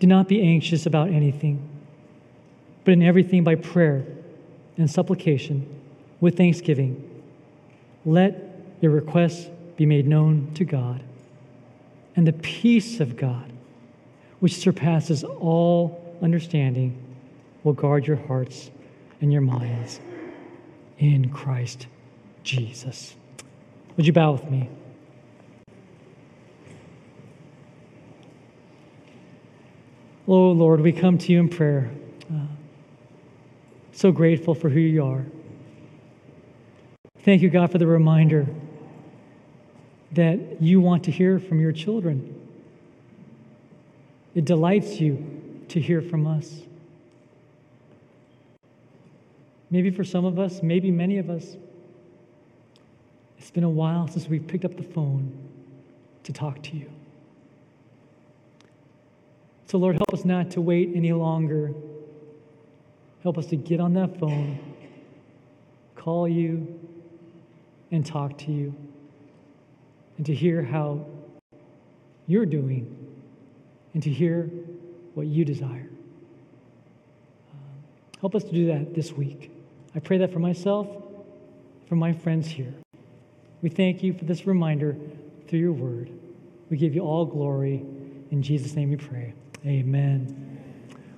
Do 0.00 0.06
not 0.06 0.28
be 0.28 0.42
anxious 0.42 0.86
about 0.86 1.08
anything 1.08 1.68
but 2.84 2.92
in 2.92 3.02
everything 3.02 3.44
by 3.44 3.54
prayer 3.54 4.04
and 4.76 4.90
supplication 4.90 5.66
with 6.20 6.36
thanksgiving. 6.36 7.22
Let 8.04 8.60
your 8.80 8.90
requests 8.90 9.48
be 9.76 9.86
made 9.86 10.06
known 10.06 10.52
to 10.54 10.64
God. 10.64 11.02
And 12.16 12.26
the 12.26 12.32
peace 12.32 13.00
of 13.00 13.16
God, 13.16 13.51
which 14.42 14.56
surpasses 14.56 15.22
all 15.22 16.16
understanding, 16.20 17.00
will 17.62 17.72
guard 17.72 18.04
your 18.08 18.16
hearts 18.16 18.72
and 19.20 19.32
your 19.32 19.40
minds 19.40 20.00
in 20.98 21.30
Christ 21.30 21.86
Jesus. 22.42 23.14
Would 23.96 24.04
you 24.04 24.12
bow 24.12 24.32
with 24.32 24.50
me? 24.50 24.68
Oh 30.26 30.50
Lord, 30.50 30.80
we 30.80 30.90
come 30.90 31.18
to 31.18 31.32
you 31.32 31.38
in 31.38 31.48
prayer. 31.48 31.92
Uh, 32.28 32.40
so 33.92 34.10
grateful 34.10 34.56
for 34.56 34.68
who 34.68 34.80
you 34.80 35.04
are. 35.04 35.24
Thank 37.20 37.42
you, 37.42 37.48
God, 37.48 37.70
for 37.70 37.78
the 37.78 37.86
reminder 37.86 38.48
that 40.10 40.60
you 40.60 40.80
want 40.80 41.04
to 41.04 41.12
hear 41.12 41.38
from 41.38 41.60
your 41.60 41.70
children. 41.70 42.41
It 44.34 44.44
delights 44.44 45.00
you 45.00 45.64
to 45.68 45.80
hear 45.80 46.00
from 46.00 46.26
us. 46.26 46.62
Maybe 49.70 49.90
for 49.90 50.04
some 50.04 50.24
of 50.24 50.38
us, 50.38 50.62
maybe 50.62 50.90
many 50.90 51.18
of 51.18 51.30
us, 51.30 51.56
It's 53.42 53.50
been 53.50 53.64
a 53.64 53.68
while 53.68 54.06
since 54.06 54.28
we've 54.28 54.46
picked 54.46 54.64
up 54.64 54.76
the 54.76 54.84
phone 54.84 55.36
to 56.22 56.32
talk 56.32 56.62
to 56.62 56.76
you. 56.76 56.88
So, 59.66 59.78
Lord, 59.78 59.96
help 59.96 60.14
us 60.14 60.24
not 60.24 60.52
to 60.52 60.60
wait 60.60 60.92
any 60.94 61.12
longer. 61.12 61.74
Help 63.24 63.38
us 63.38 63.46
to 63.46 63.56
get 63.56 63.80
on 63.80 63.94
that 63.94 64.16
phone, 64.20 64.60
call 65.96 66.28
you, 66.28 66.78
and 67.90 68.06
talk 68.06 68.38
to 68.38 68.52
you, 68.52 68.72
and 70.18 70.26
to 70.26 70.34
hear 70.34 70.62
how 70.62 71.04
you're 72.28 72.46
doing, 72.46 73.01
and 73.94 74.02
to 74.02 74.10
hear 74.10 74.50
what 75.14 75.26
you 75.26 75.44
desire. 75.44 75.90
Um, 77.50 77.58
help 78.20 78.34
us 78.34 78.44
to 78.44 78.52
do 78.52 78.66
that 78.66 78.94
this 78.94 79.12
week. 79.12 79.50
I 79.94 79.98
pray 79.98 80.18
that 80.18 80.32
for 80.32 80.38
myself, 80.38 80.88
for 81.88 81.96
my 81.96 82.12
friends 82.12 82.46
here. 82.46 82.72
We 83.60 83.68
thank 83.68 84.02
you 84.02 84.12
for 84.12 84.24
this 84.24 84.46
reminder 84.46 84.96
through 85.46 85.60
your 85.60 85.72
word. 85.72 86.10
We 86.70 86.76
give 86.76 86.94
you 86.94 87.02
all 87.02 87.26
glory. 87.26 87.84
In 88.30 88.42
Jesus' 88.42 88.74
name 88.74 88.90
we 88.90 88.96
pray. 88.96 89.34
Amen. 89.66 90.51